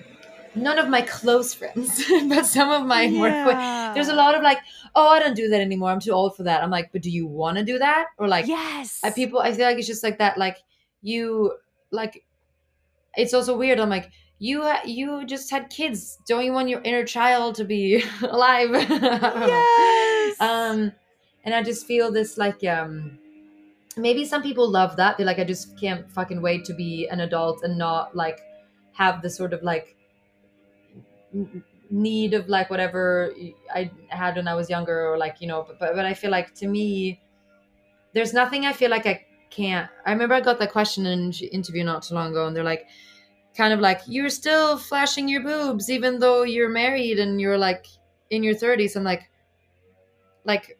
[0.55, 3.09] none of my close friends, but some of my yeah.
[3.09, 3.93] more.
[3.93, 4.59] There's a lot of like,
[4.95, 5.89] oh, I don't do that anymore.
[5.89, 6.63] I'm too old for that.
[6.63, 8.07] I'm like, but do you want to do that?
[8.17, 9.39] Or like, yes, I, people.
[9.39, 10.37] I feel like it's just like that.
[10.37, 10.57] Like
[11.01, 11.53] you,
[11.91, 12.23] like,
[13.15, 13.79] it's also weird.
[13.79, 16.17] I'm like, you, you just had kids.
[16.27, 18.71] Don't you want your inner child to be alive?
[18.71, 20.37] yes.
[20.41, 20.91] Um,
[21.43, 23.17] and I just feel this like um.
[23.97, 25.17] Maybe some people love that.
[25.17, 28.39] They're like, I just can't fucking wait to be an adult and not like
[28.93, 29.97] have the sort of like
[31.89, 33.33] need of like whatever
[33.73, 36.53] I had when I was younger or like you know but, but I feel like
[36.55, 37.21] to me
[38.13, 41.33] there's nothing I feel like I can't I remember I got that question in an
[41.51, 42.87] interview not too long ago and they're like
[43.55, 47.87] kind of like you're still flashing your boobs even though you're married and you're like
[48.29, 49.29] in your 30s I'm like
[50.45, 50.77] like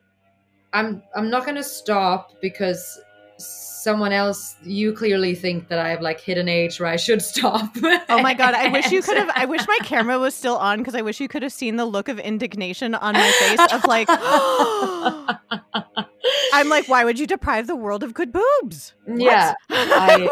[0.74, 3.00] I'm I'm not going to stop because
[3.46, 7.22] someone else you clearly think that i have like hit an age where i should
[7.22, 7.70] stop
[8.10, 10.78] oh my god i wish you could have i wish my camera was still on
[10.78, 13.84] because i wish you could have seen the look of indignation on my face of
[13.86, 14.08] like
[16.54, 18.94] I'm like, why would you deprive the world of good boobs?
[19.08, 20.30] Yeah, I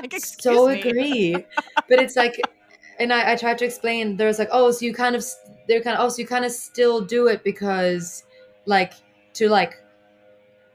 [0.00, 0.80] like, excuse so me.
[0.80, 1.32] agree.
[1.88, 2.40] but it's like,
[2.98, 4.16] and I, I tried to explain.
[4.16, 5.24] There's like, oh, so you kind of,
[5.68, 8.24] they're kind of, oh, so you kind of still do it because,
[8.66, 8.94] like,
[9.34, 9.74] to like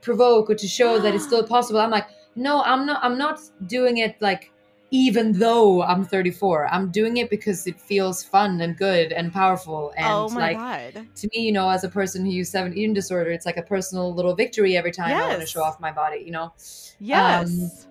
[0.02, 1.80] provoke or to show that it's still possible.
[1.80, 3.04] I'm like, no, I'm not.
[3.04, 4.52] I'm not doing it like
[4.92, 6.68] even though I'm 34.
[6.68, 10.94] I'm doing it because it feels fun and good and powerful and oh my like
[10.94, 11.08] god.
[11.16, 13.46] to me, you know, as a person who used to have an eating disorder, it's
[13.46, 16.32] like a personal little victory every time I want to show off my body, you
[16.32, 16.54] know.
[17.00, 17.88] Yes.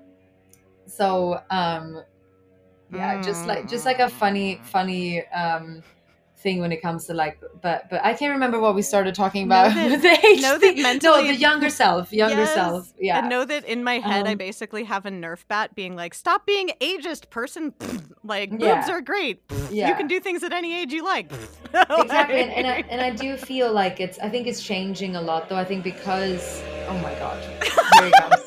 [0.86, 2.02] So, um,
[2.92, 5.82] yeah, just like just like a funny, funny um
[6.40, 9.46] thing when it comes to like, but but I can't remember what we started talking
[9.48, 11.00] Know about that- with the age know that thing.
[11.02, 12.54] no, the younger self, younger Yes.
[12.54, 13.18] self, yeah.
[13.18, 16.14] And know that in my head, I Um, basically have a Nerf bat being like,
[16.14, 17.72] "Stop being ageist, person."
[18.24, 18.90] like boobs Yeah.
[18.90, 19.42] are great.
[19.70, 19.88] yeah.
[19.88, 21.30] You can do things at any age you like.
[21.74, 25.20] exactly and, and, I, and I do feel like it's I think it's changing a
[25.22, 27.38] lot though I think because oh my god
[27.94, 28.42] here he comes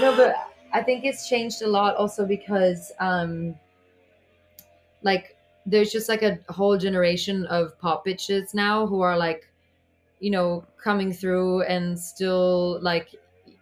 [0.00, 0.34] no but
[0.72, 3.54] I think it's changed a lot also because um
[5.06, 9.48] like there's just like a whole generation of pop bitches now who are like
[10.20, 13.14] you know coming through and still like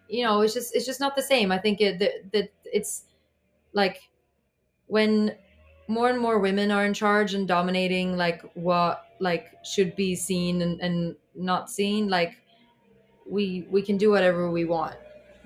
[0.09, 1.53] you know it's just it's just not the same.
[1.53, 3.05] I think it that, that it's
[3.73, 4.09] like
[4.87, 5.37] when
[5.87, 10.63] more and more women are in charge and dominating like what like should be seen
[10.63, 12.41] and, and not seen like
[13.29, 14.97] we we can do whatever we want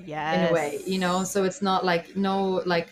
[0.04, 1.24] yeah in a way you know?
[1.24, 2.88] So it's not like no like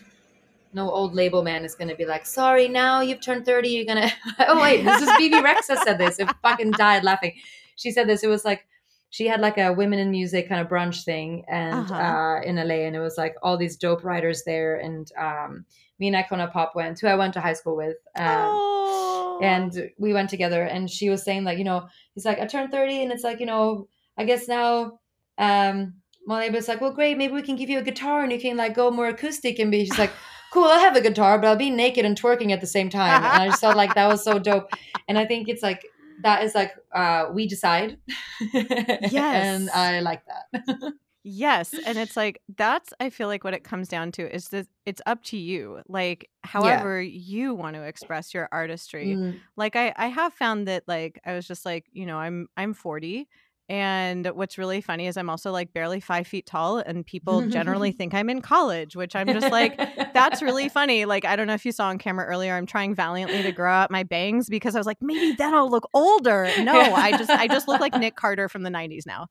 [0.73, 4.11] no old label man is gonna be like sorry now you've turned 30 you're gonna
[4.47, 7.33] oh wait this is Bebe Rexha said this it fucking died laughing
[7.75, 8.67] she said this it was like
[9.09, 11.95] she had like a women in music kind of brunch thing and Uh-huh.
[11.95, 15.65] uh in la and it was like all these dope writers there and um
[15.99, 19.39] me and icona pop went who i went to high school with um, Oh.
[19.41, 22.71] and we went together and she was saying like you know he's like i turned
[22.71, 24.99] 30 and it's like you know i guess now
[25.37, 25.93] um
[26.25, 28.57] my neighbor's like well great maybe we can give you a guitar and you can
[28.57, 30.11] like go more acoustic and be she's like
[30.51, 33.23] cool i'll have a guitar but i'll be naked and twerking at the same time.
[33.23, 34.69] And i just felt like that was so dope.
[35.07, 35.83] And i think it's like
[36.23, 37.97] that is like uh we decide.
[38.53, 39.11] Yes.
[39.13, 40.93] and i like that.
[41.29, 44.65] Yes, and it's like that's I feel like what it comes down to is that
[44.85, 45.81] it's up to you.
[45.89, 49.15] Like however you want to express your artistry.
[49.17, 52.47] Mm, Like I I have found that like I was just like, you know, I'm
[52.55, 53.27] I'm 40
[53.69, 57.91] and what's really funny is I'm also like barely 5 feet tall and people generally
[57.97, 59.77] think I'm in college, which I'm just like
[60.13, 61.05] that's really funny.
[61.05, 63.71] Like I don't know if you saw on camera earlier, I'm trying valiantly to grow
[63.71, 66.49] out my bangs because I was like maybe then I'll look older.
[66.59, 69.27] No, I just I just look like Nick Carter from the 90s now.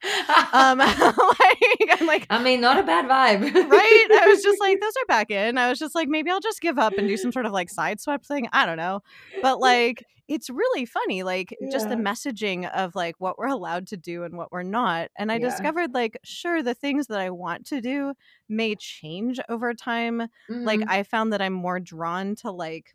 [0.53, 4.09] Um like I'm like i mean not a bad vibe right?
[4.23, 5.59] I was just like, those are back in.
[5.59, 7.71] I was just like, maybe I'll just give up and do some sort of like
[7.71, 8.49] side swipe thing.
[8.53, 9.03] I don't know.
[9.43, 13.97] But like, it's really funny, like just the messaging of like what we're allowed to
[13.97, 15.11] do and what we're not.
[15.17, 15.39] And I Yeah.
[15.39, 18.15] discovered like, sure, the things that I want to do
[18.49, 20.29] may change over time.
[20.65, 20.89] Like, Mhm.
[20.89, 22.95] I found that I'm more drawn to like,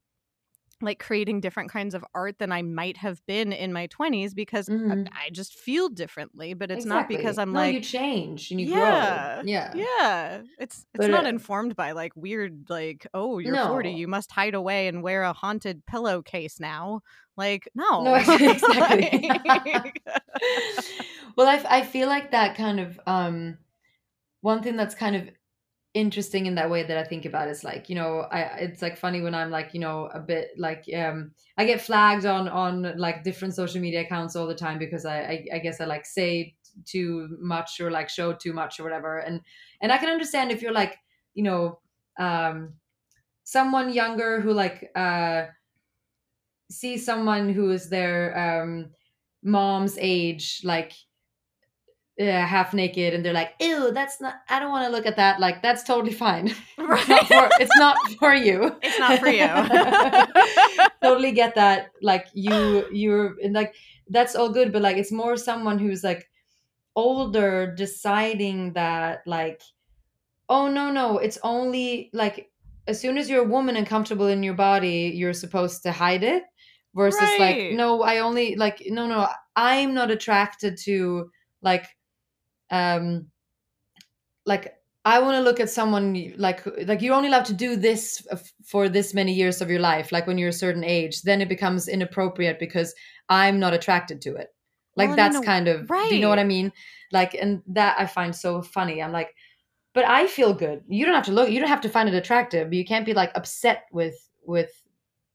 [0.81, 4.69] like creating different kinds of art than I might have been in my 20s because
[4.69, 5.07] I- Mhm.
[5.13, 8.67] I, just feel differently, but it's not because I'm no, like, you change and you
[8.67, 9.35] Yeah.
[9.35, 13.55] grow yeah yeah, it's it's But, not uh, informed by like weird like oh you're
[13.67, 17.01] 40 you must hide away and wear a haunted pillowcase now.
[17.37, 18.03] Like no.
[18.03, 19.29] No, exactly.
[19.45, 20.01] Like-
[21.37, 23.57] well, I, I feel like that kind of um,
[24.41, 25.29] one thing that's kind of
[25.93, 28.97] interesting in that way that I think about is like you know I it's like
[28.97, 32.97] funny when I'm like you know a bit like um I get flagged on on
[32.97, 36.05] like different social media accounts all the time because I I, I guess I like
[36.05, 39.19] say too much or like show too much or whatever.
[39.19, 39.41] And
[39.81, 40.97] and I can understand if you're like
[41.33, 41.79] you know
[42.17, 42.75] um
[43.43, 45.47] someone younger who like uh
[46.69, 48.91] sees someone who is their um
[49.43, 50.93] mom's age like
[52.21, 55.15] uh, half naked and they're like ew that's not i don't want to look at
[55.17, 55.39] that.
[55.39, 56.53] Like that's totally fine.
[56.77, 58.57] It's not for it's not for you.
[58.83, 59.47] It's not for you.
[61.03, 61.91] totally get that.
[62.01, 63.73] Like you you're and like
[64.09, 66.29] that's all good but like it's more someone who's like
[66.95, 69.61] older deciding that like
[70.49, 72.49] oh no no it's only like
[72.87, 76.23] as soon as you're a woman and comfortable in your body you're supposed to hide
[76.23, 76.43] it
[76.93, 77.39] versus Right.
[77.39, 81.29] like no i only like no no i'm not attracted to
[81.61, 81.85] like
[82.71, 83.27] um
[84.45, 84.73] like
[85.05, 88.25] i want to look at someone like like you're only allowed to do this
[88.65, 91.49] for this many years of your life like when you're a certain age then it
[91.49, 92.93] becomes inappropriate because
[93.29, 94.49] i'm not attracted to it.
[94.97, 96.71] Like Well, in that's kind of do you know what i mean?
[97.11, 99.01] Like and that i find so funny.
[99.01, 99.33] I'm like
[99.93, 100.83] but i feel good.
[100.87, 103.13] You don't have to look you don't have to find it attractive you can't be
[103.13, 104.71] like upset with with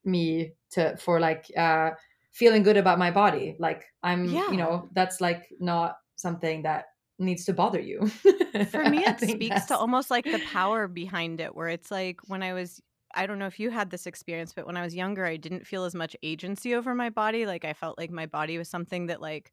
[0.04, 1.90] me to for like uh
[2.32, 3.56] feeling good about my body.
[3.58, 4.50] Like i'm Yeah.
[4.50, 6.84] you know that's like not something that
[7.18, 8.06] needs to bother you
[8.70, 12.20] For me, it speaks that's- to almost like the power behind it, where it's like
[12.26, 12.80] when I was,
[13.14, 15.66] I don't know if you had this experience, but when I was younger, I didn't
[15.66, 17.46] feel as much agency over my body.
[17.46, 19.52] Like I felt like my body was something that, like,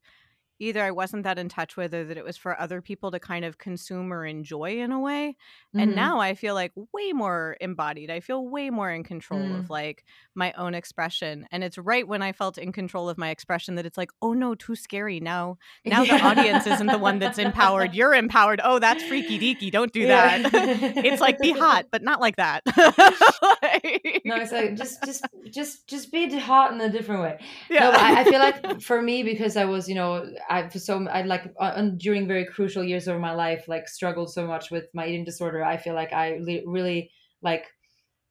[0.60, 3.18] either I wasn't that in touch with or that it was for other people to
[3.18, 5.36] kind of consume or enjoy in a way.
[5.74, 5.96] And Mhm.
[5.96, 8.10] now I feel like way more embodied.
[8.10, 9.58] I feel way more in control Mm.
[9.58, 11.46] of like my own expression.
[11.50, 14.32] And it's right when I felt in control of my expression that it's like, oh
[14.32, 15.18] no, too scary.
[15.20, 17.92] Now now the audience isn't the one that's empowered.
[17.94, 18.60] You're empowered.
[18.62, 19.70] Oh, that's freaky deaky.
[19.72, 20.38] Don't do Yeah.
[20.48, 20.52] that.
[21.04, 22.62] it's like be hot, but not like that.
[22.66, 27.38] Like- no it's like just just just just be hot in a different way
[27.70, 27.80] yeah.
[27.80, 31.06] No, I, I feel like for me because I was, you know, I for so
[31.08, 34.84] I like uh, during very crucial years of my life, like struggled so much with
[34.94, 35.64] my eating disorder.
[35.64, 37.10] I feel like I li- really
[37.42, 37.66] like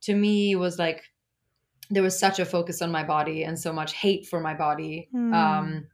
[0.01, 1.03] to me was like
[1.89, 5.09] there was such a focus on my body and so much hate for my body.
[5.11, 5.34] Hmm.
[5.34, 5.88] Um,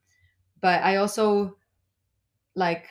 [0.62, 1.58] but I also
[2.56, 2.88] like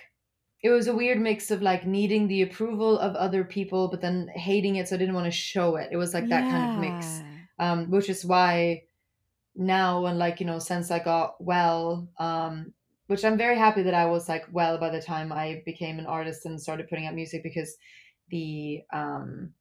[0.62, 4.28] it was a weird mix of like needing the approval of other people, but then
[4.34, 5.88] hating it, so I didn't want to show it.
[5.92, 7.22] It was like that kind of mix
[7.58, 8.82] um, which is why
[9.54, 12.72] now and like you know since i got well um,
[13.08, 16.06] which i'm very happy that i was like well by the time i became an
[16.06, 17.76] artist and started putting out music because
[18.30, 19.54] the um,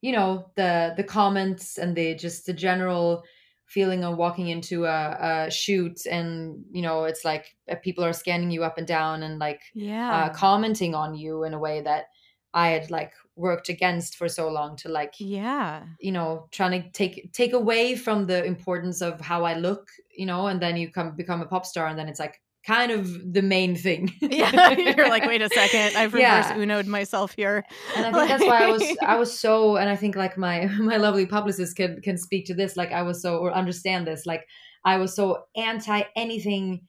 [0.00, 3.24] you know the the comments and the just the general
[3.64, 8.12] feeling of walking into a, a shoot and you know it's like uh, people are
[8.12, 10.26] scanning you up and down and like Yeah.
[10.26, 12.06] uh, commenting on you in a way that
[12.54, 15.84] i had like worked against for so long to like yeah.
[16.00, 20.24] you know trying to take take away from the importance of how i look you
[20.24, 23.32] know and then you come become a pop star and then it's like kind of
[23.32, 24.72] the main thing Yeah.
[24.72, 25.96] You're like, wait a second.
[25.96, 26.58] I've reverse Yeah.
[26.58, 27.64] Uno'd myself here.
[27.94, 30.66] and i think that's why i was i was so and i think like my
[30.78, 34.26] my lovely publicist can can speak to this like i was so or understand this
[34.26, 34.48] like
[34.84, 36.80] i was so anti anything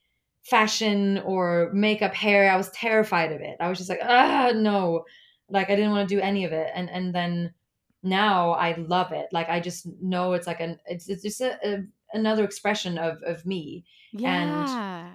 [0.44, 5.04] fashion or makeup hair i was terrified of it i was just like ah no
[5.50, 7.54] like i didn't want to do any of it and and then
[8.04, 11.58] now i love it like i just know it's like an it's it's just a,
[11.68, 11.84] a
[12.14, 13.84] another expression of of me
[14.14, 15.10] yeah.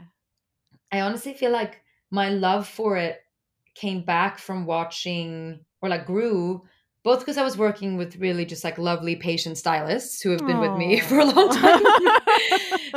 [0.91, 1.81] I honestly feel like
[2.11, 3.21] my love for it
[3.75, 6.63] came back from watching or like grew
[7.03, 10.61] both because I was working with really just like lovely patient stylists who have been
[10.61, 11.83] with me for a long time.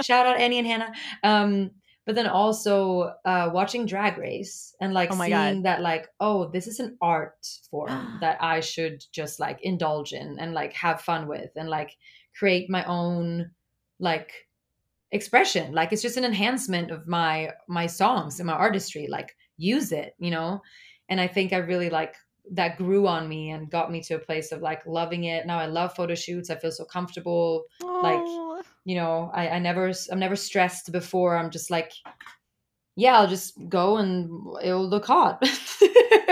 [0.03, 0.91] Shout out Annie and Hannah.
[1.23, 1.71] Um,
[2.05, 5.63] but then also uh, watching Drag Race and like Oh seeing God.
[5.63, 10.37] that like oh this is an art form that I should just like indulge in
[10.39, 11.97] and like have fun with and like
[12.37, 13.51] create my own
[13.99, 14.31] like
[15.11, 15.73] expression.
[15.73, 19.07] Like it's just an enhancement of my my songs and my artistry.
[19.09, 20.61] Like use it you know?
[21.09, 22.15] And i think i really like
[22.51, 25.47] that grew on me and got me to a place of like loving it.
[25.47, 26.49] Now i love photo shoots.
[26.49, 28.44] I feel so comfortable like, Oh.
[28.85, 31.91] You know i i never i'm never stressed before i'm just like
[32.95, 34.29] yeah i'll just go and
[34.63, 35.39] it'll look hot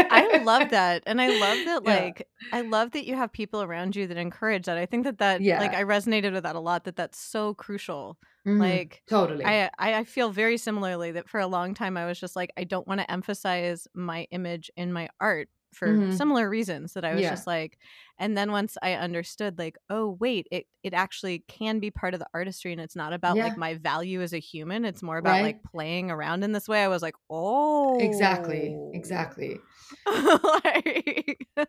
[0.09, 1.03] I love that.
[1.05, 1.83] And I love that, Yeah.
[1.83, 4.77] like, I love that you have people around you that encourage that.
[4.77, 5.57] I think that that, Yeah.
[5.57, 8.17] like, I resonated with that a lot, that that's so crucial.
[8.45, 8.59] Mhm.
[8.59, 12.35] Like, totally I I feel very similarly that for a long time I was just
[12.35, 16.13] like I don't want to emphasize my image in my art for Mhm.
[16.13, 17.29] similar reasons that I was Yeah.
[17.31, 17.77] just like
[18.19, 22.19] and then once I understood like oh wait it it actually can be part of
[22.19, 23.43] the artistry and it's not about Yeah.
[23.43, 25.41] like my value as a human it's more about Right.
[25.41, 29.59] like playing around in this way I was like oh exactly exactly
[30.05, 31.65] like, I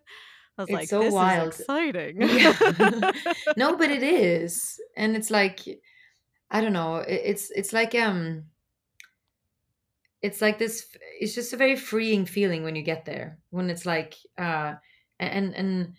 [0.63, 1.49] was It's like so this wild.
[1.55, 2.53] is exciting Yeah.
[3.57, 5.61] no but it is and it's like
[6.51, 8.45] i don't know it, it's it's like um
[10.25, 13.85] it's like this it's just a very freeing feeling when you get there when it's
[13.85, 14.75] like uh
[15.21, 15.95] and and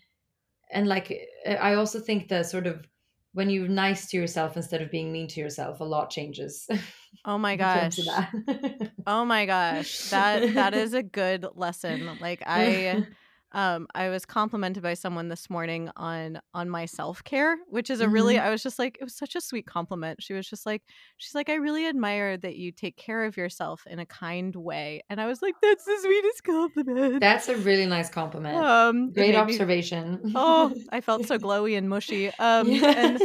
[0.72, 1.12] and like
[1.46, 2.88] i also think that sort of
[3.34, 6.66] when you're nice to yourself instead of being mean to yourself a lot changes
[7.24, 8.26] oh my when it comes gosh.
[9.08, 12.18] Oh my gosh, that that is a good lesson.
[12.18, 13.06] Like I
[13.56, 18.08] um I was complimented by someone this morning on on my self-care, which is a
[18.08, 18.42] really Mhm.
[18.42, 20.22] I was just like it was such a sweet compliment.
[20.22, 20.82] She was just like
[21.16, 25.02] she's like I really admire that you take care of yourself in a kind way.
[25.10, 27.20] And I was like that's the sweetest compliment.
[27.20, 31.88] that's a really nice compliment um great me- observation oh, I felt so glowy and
[31.88, 32.30] mushy.
[32.38, 32.92] Um Yeah.
[32.94, 33.22] and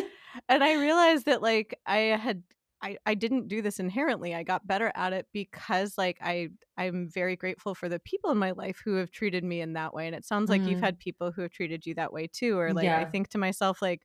[0.50, 2.44] and I realized that like I had
[2.84, 4.34] I, I didn't do this inherently.
[4.34, 8.38] I got better at it because like I I'm very grateful for the people in
[8.38, 10.08] my life who have treated me in that way.
[10.08, 10.82] And it sounds like you've Mhm.
[10.82, 12.58] had people who have treated you that way too.
[12.58, 14.02] Or like I think to myself like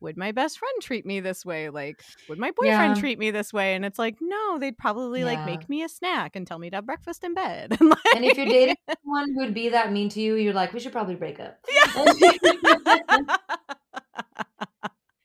[0.00, 1.68] would my best friend treat me this way?
[1.68, 2.96] Like, would my boyfriend Yeah.
[2.96, 3.74] treat me this way?
[3.74, 6.76] And it's like, no, they'd probably like make me a snack and tell me to
[6.76, 7.76] have breakfast in bed.
[7.80, 10.52] And, like, And if you're dating someone who would be that mean to you, you're
[10.52, 11.60] like, we should probably break up.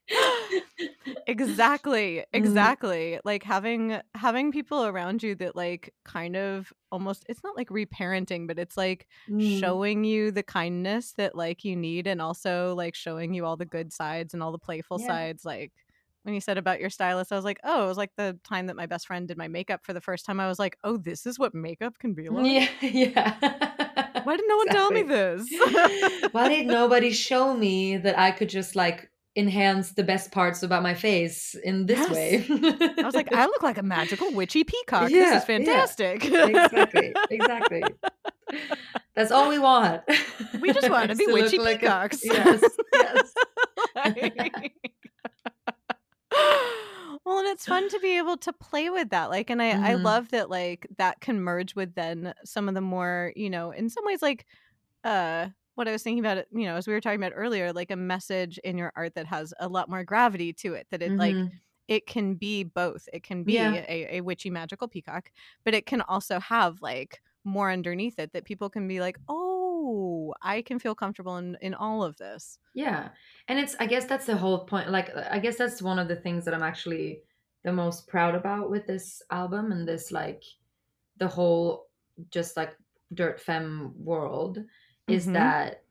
[1.28, 7.56] exactly exactly like having having people around you that like kind of almost it's not
[7.56, 9.60] like reparenting but it's like Mm.
[9.60, 13.66] showing you the kindness that like you need and also like showing you all the
[13.66, 15.08] good sides and all the playful Yeah.
[15.08, 15.72] sides like
[16.24, 18.68] when you said about your stylist i was like oh it was like the time
[18.68, 20.98] that my best friend did my makeup for the first time i was like oh
[20.98, 24.22] this is what makeup can be like Yeah, yeah.
[24.24, 25.50] why did no one tell me this
[26.32, 30.82] Why did nobody show me that I could just like enhance the best parts about
[30.82, 32.12] my face in this Yes.
[32.12, 32.46] way?
[32.98, 37.14] i was like i look like a magical witchy peacock Yeah, this is fantastic exactly,
[37.30, 37.84] exactly.
[39.16, 40.04] That's all we want.
[40.62, 42.20] We just want to be witchy like a- peacocks.
[42.24, 42.62] yes,
[42.94, 43.34] yes.
[43.96, 44.74] Like-
[47.26, 49.94] well and it's fun to be able to play with that like and i i
[49.96, 50.04] Mhm.
[50.04, 53.90] love that like that can merge with then some of the more you know in
[53.90, 54.46] some ways like
[55.04, 57.72] uh what i was thinking about it you know as we were talking about earlier
[57.74, 61.02] like a message in your art that has a lot more gravity to it that
[61.02, 61.52] it like Mhm.
[61.88, 63.86] it can be both it can be Yeah.
[63.88, 65.32] a, a witchy magical peacock
[65.64, 70.34] but it can also have like more underneath it that people can be like oh
[70.42, 73.10] i can feel comfortable in in all of this Yeah.
[73.48, 74.90] And it's I guess that's the whole point.
[74.90, 77.24] Like I guess that's one of the things that I'm actually
[77.64, 80.44] the most proud about with this album and this like
[81.18, 81.88] the whole
[82.32, 82.78] just like
[83.14, 84.60] dirt femme world
[85.08, 85.32] is Mhm.
[85.32, 85.86] that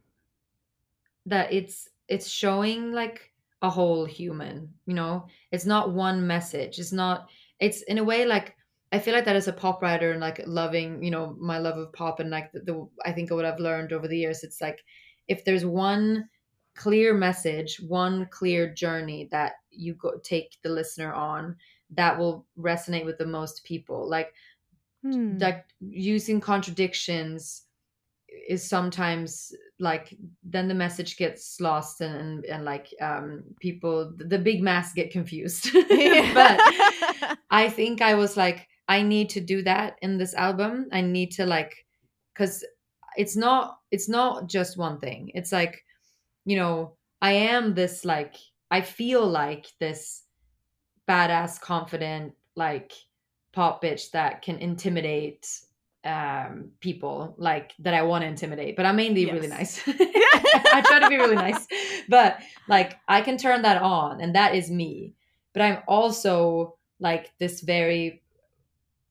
[1.27, 5.27] that it's it's showing like a whole human, you know?
[5.51, 6.79] It's not one message.
[6.79, 8.57] It's not it's in a way like
[8.93, 11.79] I feel like that as a pop writer and like loving, you know, my love
[11.79, 14.61] of pop and like the, the I think what I've learned over the years, it's
[14.61, 14.85] like
[15.29, 16.29] if there's one
[16.75, 21.57] clear message, one clear journey that you go take the listener on,
[21.91, 24.09] that will resonate with the most people.
[24.09, 24.35] Like
[25.03, 25.39] Hmm.
[25.39, 27.67] like using contradictions
[28.49, 34.39] is sometimes like then the message gets lost and and, and like um people the
[34.39, 35.70] big mass get confused
[36.35, 36.61] but
[37.55, 40.89] I think I was like, I need to do that in this album.
[40.93, 41.87] I need to like,
[42.32, 42.64] because
[43.16, 45.30] it's not, it's not just one thing.
[45.35, 45.85] It's like,
[46.45, 48.35] you know, I am this like,
[48.70, 50.24] I feel like this
[51.09, 52.93] badass, confident, like
[53.53, 55.47] pop bitch that can intimidate
[56.05, 59.81] um people like that I want to intimidate but I'm mainly really nice.
[59.87, 61.67] I try to be really nice
[62.09, 65.15] but like I can turn that on and that is me.
[65.53, 68.23] But I'm also like this very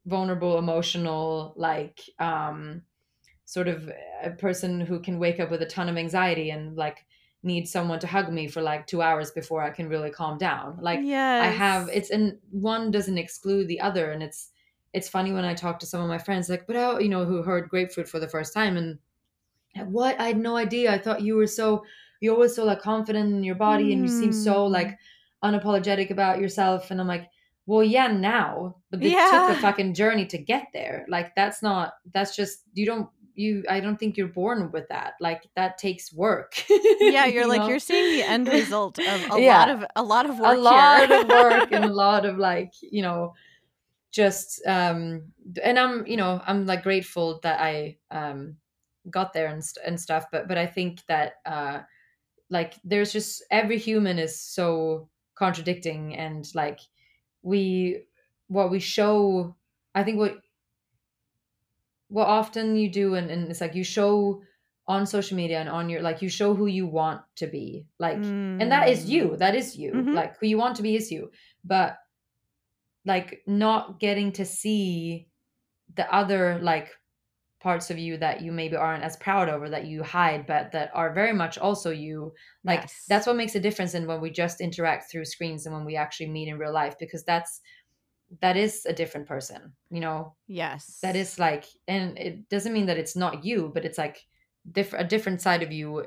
[0.06, 2.84] vulnerable emotional like um
[3.46, 3.90] sort of
[4.24, 7.06] a person who can wake up with a ton of anxiety and like
[7.44, 10.78] need someone to hug me for like 2 hours before I can really calm down.
[10.82, 11.44] Like yes.
[11.44, 14.50] I have it's and one doesn't exclude the other and it's
[14.94, 17.26] it's funny when I talk to some of my friends like but oh you know
[17.26, 18.98] who heard grapefruit for the first time and
[19.92, 21.84] what I had no idea I thought you were so
[22.22, 24.72] you're always so like confident in your body and you seem so Mm.
[24.72, 24.98] like
[25.44, 27.30] unapologetic about yourself and I'm like
[27.66, 31.94] well yeah now but it took a fucking journey to get there like that's not
[32.14, 36.14] that's just you don't you I don't think you're born with that like that takes
[36.14, 36.54] work
[37.00, 37.68] yeah, you're you like know?
[37.70, 39.58] you're seeing the end result of a Yeah.
[39.58, 41.22] lot of a lot of work a lot here.
[41.22, 43.34] of work and a lot of like you know
[44.14, 45.34] just um
[45.64, 48.58] and i'm you know i'm like grateful that i um
[49.12, 51.82] got there and, st- and stuff but but i think that uh
[52.50, 56.80] like there's just every human is so contradicting and like
[57.44, 58.04] we
[58.48, 59.56] what we show
[59.96, 60.38] i think what
[62.08, 64.42] what often you do and, and it's like you show
[64.88, 68.26] on social media and on your like you show who you want to be like
[68.60, 69.40] and that is you Mm.
[69.40, 70.14] that is you Mhm.
[70.14, 71.32] like who you want to be is you
[71.64, 71.98] but
[73.06, 75.28] like not getting to see
[75.96, 76.90] the other like
[77.60, 80.72] parts of you that you maybe aren't as proud of or that you hide but
[80.74, 82.34] that are very much also you
[82.66, 83.06] like Yes.
[83.08, 85.96] that's what makes a difference in when we just interact through screens and when we
[85.96, 87.62] actually meet in real life because that's
[88.42, 91.00] that is a different person you know yes.
[91.02, 94.18] that is like and it doesn't mean that it's not you but it's like
[94.74, 96.06] diff- a different side of you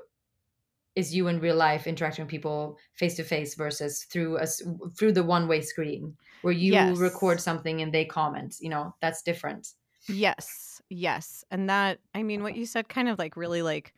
[0.95, 4.63] is you in real life interacting with people face to face versus through us
[4.99, 6.99] through the one way screen where you Yes.
[6.99, 9.69] record something and they comment you know that's different
[10.09, 11.45] Yes, yes.
[11.51, 13.93] And that, I mean, what you said kind of like really like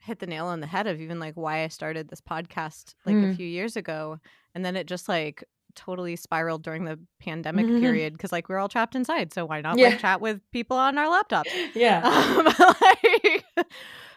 [0.00, 3.16] hit the nail on the head of even like why I started this podcast like
[3.16, 3.36] a Mm.
[3.36, 4.18] few years ago.
[4.54, 5.42] And then it just like
[5.74, 7.80] totally spiraled during the pandemic Mhm.
[7.80, 9.32] period because like we're all trapped inside.
[9.32, 9.88] So why not Yeah.
[9.88, 11.46] like chat with people on our laptops?
[11.74, 12.44] yeah Um,
[12.82, 13.66] like,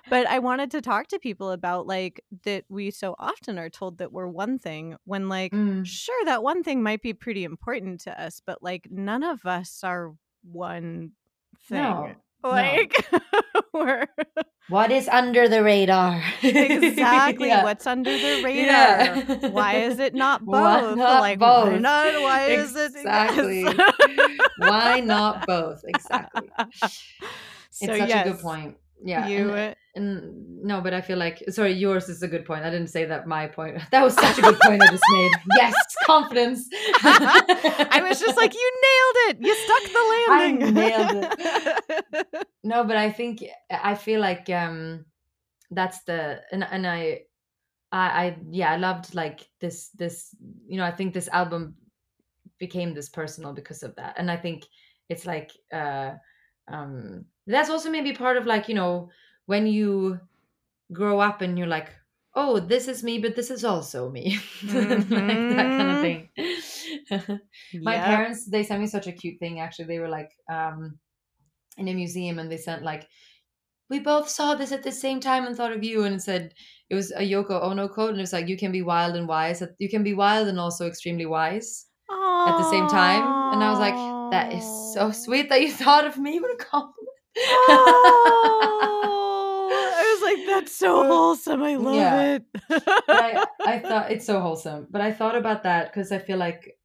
[0.10, 3.98] but I wanted to talk to people about like that we so often are told
[4.00, 5.86] that we're one thing when like Mm.
[5.86, 9.82] sure that one thing might be pretty important to us but like none of us
[9.84, 11.12] are one
[11.68, 12.12] thing No,
[12.44, 12.50] no.
[12.50, 12.94] like
[13.74, 14.08] we're
[14.70, 16.22] what is under the radar?
[16.44, 17.48] exactly.
[17.48, 17.64] Yeah.
[17.64, 18.66] What's under the radar?
[19.26, 19.48] Yeah.
[19.50, 20.54] Why is it not both?
[20.54, 22.22] Why not like why not?
[22.22, 23.66] Why is it Exactly.
[24.58, 25.82] Why not both?
[25.88, 26.50] Exactly.
[26.60, 28.78] so it's such yes, a good point.
[29.04, 29.28] Yeah.
[29.28, 32.64] You and, and no, but I feel like sorry, yours is a good point.
[32.66, 33.82] I didn't say that my point.
[33.92, 35.32] That was such a good point I just made.
[35.58, 35.74] Yes,
[36.06, 36.68] confidence.
[37.04, 39.38] I was just like, you nailed it.
[39.46, 40.74] You stuck the I landing.
[40.74, 45.06] nailed no, but I think I feel like um
[45.72, 47.22] that's the and and I
[47.92, 50.36] I I yeah, I loved like this this
[50.68, 51.76] you know, I think this album
[52.60, 54.16] became this personal because of that.
[54.18, 54.66] And I think
[55.08, 56.16] it's like uh
[56.70, 59.10] um that's also maybe part of like, you know,
[59.46, 60.20] when you
[60.94, 61.90] grow up and you're like,
[62.36, 64.38] oh, this is me, but this is also me.
[64.64, 66.30] like that kind of thing.
[67.82, 71.00] my parents they sent me such a cute thing actually they were like um
[71.78, 73.08] in a museum and they sent like
[73.90, 76.54] we both saw this at the same time and thought of you and it said
[76.90, 79.64] it was a yoko ono quote and it's like you can be wild and wise
[79.80, 83.80] you can be wild and also extremely wise at the same time and i was
[83.80, 84.64] like that is
[84.94, 86.96] so sweet that you thought of me what a compliment
[87.62, 91.64] Oh, I was like, that's so wholesome.
[91.64, 92.14] I love Yeah.
[92.14, 92.44] it.
[93.10, 94.88] I, I thought it's so wholesome.
[94.90, 96.78] But I thought about that because I feel like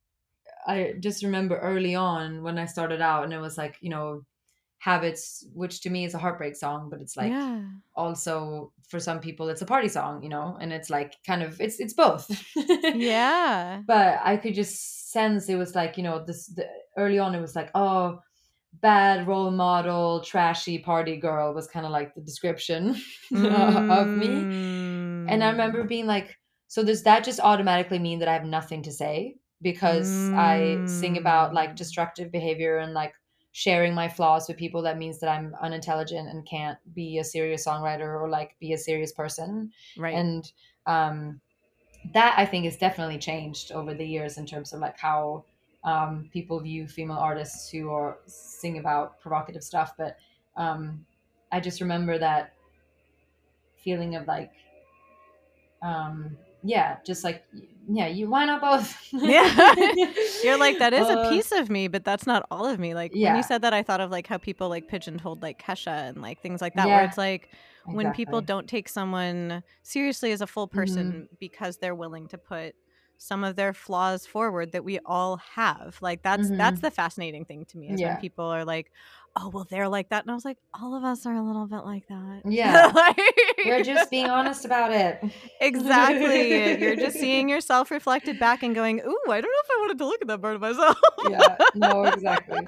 [0.67, 4.25] I just remember early on when I started out, and it was like you know,
[4.85, 7.71] habits, which to me is a heartbreak song, but it's like yeah.
[7.97, 11.61] also for some people it's a party song, you know, and it's like kind of
[11.61, 12.27] it's it's both.
[12.93, 13.83] Yeah.
[13.87, 16.67] But I could just sense it was like you know this the,
[16.97, 18.21] early on it was like oh
[18.83, 22.97] bad role model trashy party girl was kind of like the description
[23.45, 24.51] of me
[25.27, 25.89] and I remember Mm.
[25.89, 30.31] being like, so does that just automatically mean that I have nothing to say because
[30.37, 31.77] I sing about like Mm.
[31.77, 33.15] destructive behavior and like
[33.55, 34.83] sharing my flaws with people?
[34.83, 38.79] That means that I'm unintelligent and can't be a serious songwriter or like be a
[38.79, 39.71] serious person.
[39.97, 40.15] right.
[40.15, 40.53] And
[40.87, 41.41] um,
[42.13, 45.45] that I think has definitely changed over the years in terms of like how
[45.85, 49.93] um, people view female artists who are sing about provocative stuff.
[49.97, 50.17] But
[50.57, 51.07] um,
[51.53, 52.55] I just remember that
[53.85, 54.51] feeling of like,
[55.81, 57.45] um, yeah, just like
[57.87, 58.97] yeah, you why not both?
[59.23, 59.75] Yeah.
[60.43, 62.95] You're like, that is a Uh, piece of me, but that's not all of me.
[62.95, 66.09] Like when you said that, I thought of like how people like pigeonholed like Kesha
[66.09, 67.51] and like things like that, where it's like
[67.91, 72.75] when people don't take someone seriously as a full person because they're willing to put
[73.17, 75.97] some of their flaws forward that we all have.
[76.03, 76.83] Like that's that's Mhm.
[76.83, 78.09] the fascinating thing to me is Yeah.
[78.09, 78.91] when people are like,
[79.37, 81.67] "Oh, well, they're like that," and I was like, "All of us are a little
[81.67, 82.91] bit like that." Yeah.
[82.95, 83.19] Like-
[83.67, 85.23] We're just being honest about it.
[85.61, 86.81] Exactly.
[86.81, 89.99] You're just seeing yourself reflected back and going, "Ooh, I don't know if I wanted
[89.99, 90.99] to look at that part of myself."
[91.31, 92.61] Yeah, no, exactly.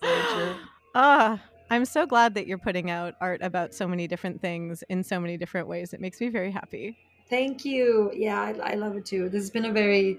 [0.00, 0.54] True.
[0.94, 1.40] Ah,
[1.70, 5.18] I'm so glad that you're putting out art about so many different things in so
[5.18, 5.92] many different ways.
[5.92, 6.96] It makes me very happy.
[7.30, 8.10] Thank you.
[8.14, 9.28] Yeah, I, I love it too.
[9.28, 10.18] This has been a very,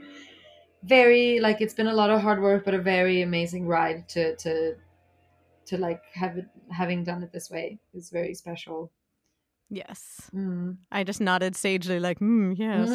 [0.84, 4.36] very like it's been a lot of hard work, but a very amazing ride to
[4.38, 4.76] to
[5.68, 7.80] to like have it having done it this way.
[7.94, 8.92] is very special.
[9.70, 10.30] Yes.
[10.34, 10.78] Mm.
[10.92, 12.90] I just nodded sagely, like, mm, yes.